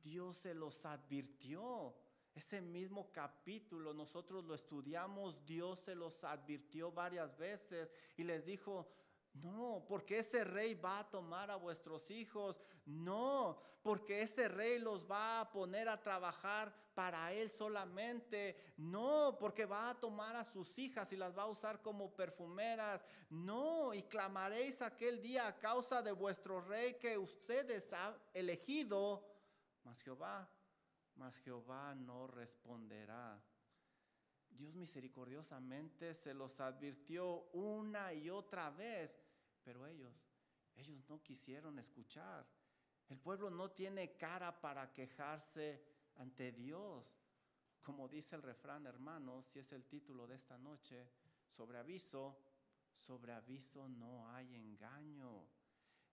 Dios 0.03 0.39
se 0.39 0.55
los 0.55 0.85
advirtió. 0.85 1.95
Ese 2.35 2.61
mismo 2.61 3.13
capítulo 3.13 3.95
nosotros 3.95 4.45
lo 4.45 4.57
estudiamos, 4.57 5.47
Dios 5.47 5.79
se 5.79 5.95
los 5.95 6.25
advirtió 6.25 6.91
varias 6.91 7.39
veces 7.39 7.93
y 8.17 8.25
les 8.25 8.45
dijo, 8.45 8.89
no, 9.35 9.85
porque 9.89 10.21
ese 10.21 10.45
rey 10.45 10.75
va 10.75 11.01
a 11.01 11.11
tomar 11.11 11.51
a 11.51 11.57
vuestros 11.57 12.09
hijos. 12.11 12.61
No, 12.87 13.59
porque 13.83 14.23
ese 14.23 14.49
rey 14.49 14.79
los 14.79 15.11
va 15.11 15.41
a 15.41 15.51
poner 15.51 15.89
a 15.89 16.01
trabajar 16.01 16.73
para 16.95 17.33
él 17.33 17.51
solamente. 17.51 18.57
No, 18.77 19.37
porque 19.41 19.67
va 19.67 19.91
a 19.91 19.99
tomar 19.99 20.37
a 20.37 20.45
sus 20.45 20.79
hijas 20.79 21.13
y 21.13 21.17
las 21.17 21.37
va 21.37 21.43
a 21.43 21.49
usar 21.49 21.83
como 21.83 22.15
perfumeras. 22.15 23.05
No, 23.29 23.93
y 23.93 24.05
clamaréis 24.05 24.81
aquel 24.83 25.21
día 25.21 25.49
a 25.49 25.59
causa 25.59 26.01
de 26.01 26.13
vuestro 26.13 26.61
rey 26.61 26.95
que 26.95 27.19
ustedes 27.19 27.93
han 27.93 28.17
elegido. 28.35 29.27
Mas 29.83 30.01
Jehová, 30.03 30.49
mas 31.17 31.37
Jehová 31.39 31.95
no 31.97 32.29
responderá. 32.29 33.43
Dios 34.57 34.75
misericordiosamente 34.75 36.15
se 36.15 36.35
los 36.35 36.61
advirtió 36.61 37.49
una 37.53 38.13
y 38.13 38.31
otra 38.31 38.71
vez, 38.71 39.19
pero 39.63 39.87
ellos, 39.87 40.15
ellos 40.77 41.05
no 41.09 41.23
quisieron 41.23 41.79
escuchar. 41.79 42.47
El 43.09 43.19
pueblo 43.19 43.51
no 43.51 43.71
tiene 43.71 44.17
cara 44.17 44.61
para 44.61 44.93
quejarse 44.93 45.85
ante 46.17 46.53
Dios. 46.53 47.05
Como 47.83 48.09
dice 48.09 48.37
el 48.37 48.43
refrán, 48.43 48.87
hermanos, 48.87 49.47
si 49.47 49.59
es 49.59 49.73
el 49.73 49.85
título 49.85 50.27
de 50.27 50.37
esta 50.37 50.57
noche, 50.57 51.07
sobre 51.47 51.79
aviso, 51.79 52.39
sobre 52.97 53.33
aviso 53.33 53.89
no 53.89 54.29
hay 54.31 54.55
engaño. 54.55 55.47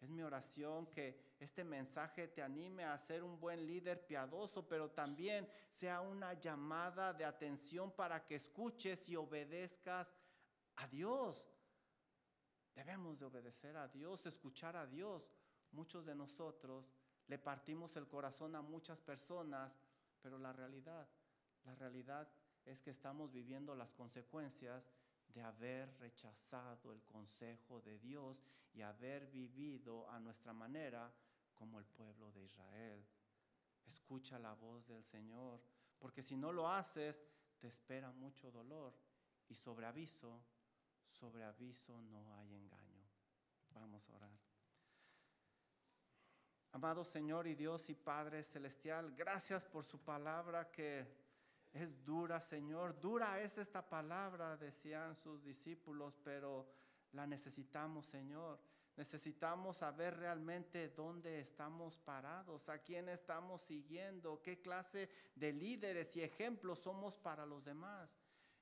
Es 0.02 0.10
mi 0.10 0.24
oración 0.24 0.88
que 0.88 1.36
este 1.40 1.64
mensaje 1.64 2.28
te 2.28 2.42
anime 2.42 2.84
a 2.84 2.98
ser 2.98 3.24
un 3.24 3.40
buen 3.40 3.68
líder 3.68 4.08
piadoso, 4.08 4.68
pero 4.68 4.90
también 4.90 5.48
sea 5.70 6.02
una 6.02 6.34
llamada 6.34 7.14
de 7.14 7.24
atención 7.24 7.92
para 7.92 8.26
que 8.26 8.36
escuches 8.36 9.08
y 9.10 9.16
obedezcas 9.16 10.16
a 10.78 10.88
Dios. 10.88 11.46
Debemos 12.74 13.20
de 13.20 13.26
obedecer 13.26 13.78
a 13.78 13.88
Dios, 13.88 14.26
escuchar 14.26 14.76
a 14.76 14.88
Dios. 14.88 15.30
Muchos 15.72 16.04
de 16.04 16.16
nosotros 16.16 16.92
le 17.28 17.38
partimos 17.38 17.96
el 17.96 18.08
corazón 18.08 18.56
a 18.56 18.62
muchas 18.64 19.02
personas, 19.02 19.78
pero 20.20 20.40
la 20.40 20.52
realidad, 20.52 21.08
la 21.64 21.76
realidad 21.76 22.28
es 22.66 22.82
que 22.82 22.90
estamos 22.90 23.32
viviendo 23.32 23.76
las 23.76 23.94
consecuencias 23.94 24.90
de 25.34 25.42
haber 25.42 25.94
rechazado 26.00 26.92
el 26.94 27.04
consejo 27.04 27.82
de 27.82 27.98
Dios 28.00 28.44
y 28.74 28.82
haber 28.82 29.28
vivido 29.28 30.10
a 30.10 30.20
nuestra 30.20 30.54
manera 30.54 31.12
como 31.54 31.80
el 31.80 31.86
pueblo 31.86 32.32
de 32.32 32.44
Israel. 32.44 33.06
Escucha 33.86 34.40
la 34.40 34.54
voz 34.54 34.88
del 34.88 35.04
Señor, 35.04 35.62
porque 36.00 36.24
si 36.24 36.38
no 36.38 36.52
lo 36.52 36.70
haces, 36.70 37.24
te 37.60 37.68
espera 37.68 38.12
mucho 38.12 38.52
dolor 38.52 38.94
y 39.48 39.56
sobre 39.56 39.86
aviso, 39.86 40.44
sobre 41.04 41.44
aviso 41.44 42.02
no 42.02 42.34
hay 42.36 42.56
engaño. 42.56 43.04
Vamos 43.72 44.10
a 44.10 44.16
orar. 44.16 44.52
Amado 46.74 47.04
Señor 47.04 47.48
y 47.48 47.56
Dios 47.56 47.90
y 47.90 47.96
Padre 47.96 48.44
Celestial, 48.44 49.14
gracias 49.14 49.66
por 49.66 49.84
su 49.84 50.00
palabra 50.00 50.72
que 50.72 51.06
es 51.74 52.04
dura, 52.04 52.42
Señor. 52.42 53.00
Dura 53.00 53.40
es 53.40 53.58
esta 53.58 53.88
palabra, 53.88 54.58
decían 54.58 55.16
sus 55.16 55.44
discípulos, 55.44 56.20
pero 56.24 56.68
la 57.14 57.26
necesitamos, 57.26 58.06
Señor. 58.06 58.60
Necesitamos 58.98 59.78
saber 59.78 60.18
realmente 60.18 60.90
dónde 60.90 61.40
estamos 61.40 61.98
parados, 62.00 62.68
a 62.68 62.80
quién 62.80 63.08
estamos 63.08 63.62
siguiendo, 63.62 64.42
qué 64.42 64.62
clase 64.62 65.10
de 65.36 65.54
líderes 65.54 66.16
y 66.18 66.24
ejemplos 66.24 66.80
somos 66.80 67.16
para 67.16 67.46
los 67.46 67.64
demás. 67.64 68.18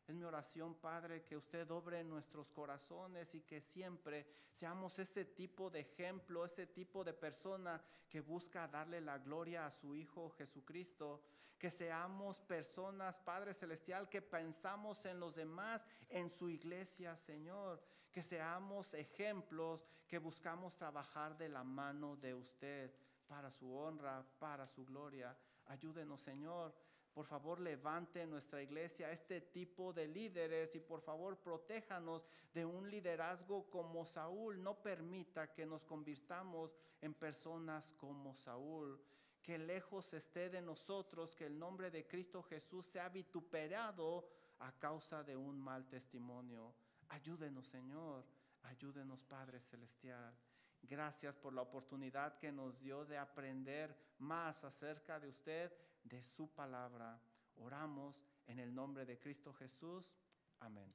Es 0.10 0.16
mi 0.16 0.24
oración, 0.24 0.74
Padre, 0.74 1.24
que 1.24 1.38
usted 1.38 1.70
obre 1.70 2.00
en 2.00 2.10
nuestros 2.10 2.52
corazones 2.52 3.36
y 3.36 3.42
que 3.42 3.62
siempre 3.62 4.26
seamos 4.52 4.98
ese 4.98 5.24
tipo 5.24 5.70
de 5.70 5.82
ejemplo, 5.82 6.44
ese 6.44 6.66
tipo 6.66 7.04
de 7.04 7.14
persona 7.14 7.80
que 8.10 8.20
busca 8.20 8.68
darle 8.68 9.02
la 9.02 9.20
gloria 9.20 9.68
a 9.68 9.70
su 9.70 9.94
Hijo 9.94 10.32
Jesucristo. 10.32 11.22
Que 11.60 11.70
seamos 11.70 12.40
personas, 12.40 13.20
Padre 13.20 13.54
Celestial, 13.54 14.10
que 14.10 14.24
pensamos 14.24 15.06
en 15.06 15.20
los 15.20 15.36
demás, 15.36 15.86
en 16.10 16.32
su 16.32 16.50
iglesia, 16.50 17.16
Señor. 17.16 17.80
Que 18.12 18.24
seamos 18.24 18.96
ejemplos, 18.96 19.86
que 20.08 20.18
buscamos 20.18 20.76
trabajar 20.76 21.38
de 21.38 21.50
la 21.50 21.64
mano 21.64 22.16
de 22.16 22.34
usted 22.34 22.92
para 23.28 23.52
su 23.52 23.76
honra, 23.76 24.26
para 24.40 24.66
su 24.66 24.84
gloria. 24.86 25.38
Ayúdenos, 25.68 26.20
Señor 26.20 26.89
por 27.14 27.26
favor, 27.26 27.60
levante 27.60 28.26
nuestra 28.26 28.62
iglesia 28.62 29.12
este 29.12 29.42
tipo 29.42 29.92
de 29.94 30.08
líderes 30.08 30.76
y 30.76 30.80
por 30.80 31.02
favor, 31.02 31.38
protéjanos 31.38 32.26
de 32.54 32.66
un 32.66 32.90
liderazgo 32.90 33.70
como 33.70 34.06
Saúl. 34.06 34.62
No 34.62 34.82
permita 34.82 35.52
que 35.52 35.66
nos 35.66 35.86
convirtamos 35.86 36.76
en 37.02 37.14
personas 37.14 37.92
como 37.94 38.36
Saúl. 38.36 39.02
Que 39.42 39.58
lejos 39.58 40.14
esté 40.14 40.50
de 40.50 40.62
nosotros 40.62 41.34
que 41.34 41.46
el 41.46 41.58
nombre 41.58 41.90
de 41.90 42.06
Cristo 42.06 42.44
Jesús 42.44 42.86
sea 42.86 43.10
vituperado 43.10 44.28
a 44.60 44.72
causa 44.74 45.24
de 45.24 45.36
un 45.36 45.60
mal 45.60 45.88
testimonio. 45.88 46.74
Ayúdenos, 47.10 47.68
Señor. 47.68 48.26
Ayúdenos, 48.64 49.24
Padre 49.24 49.60
Celestial. 49.60 50.38
Gracias 50.84 51.36
por 51.36 51.54
la 51.54 51.62
oportunidad 51.62 52.38
que 52.38 52.52
nos 52.52 52.80
dio 52.80 53.06
de 53.06 53.18
aprender 53.18 53.96
más 54.20 54.64
acerca 54.64 55.20
de 55.20 55.30
usted 55.30 55.72
de 56.10 56.24
su 56.24 56.50
palabra. 56.50 57.22
Oramos 57.58 58.26
en 58.48 58.60
el 58.60 58.74
nombre 58.74 59.06
de 59.06 59.20
Cristo 59.20 59.54
Jesús. 59.54 60.16
Amén. 60.60 60.94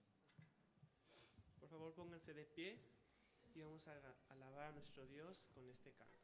Por 1.60 1.68
favor, 1.68 1.94
pónganse 1.94 2.34
de 2.34 2.44
pie 2.44 2.78
y 3.54 3.62
vamos 3.62 3.86
a 3.88 3.94
alabar 4.28 4.68
a 4.68 4.72
nuestro 4.72 5.06
Dios 5.06 5.48
con 5.54 5.68
este 5.68 5.92
canto. 5.92 6.23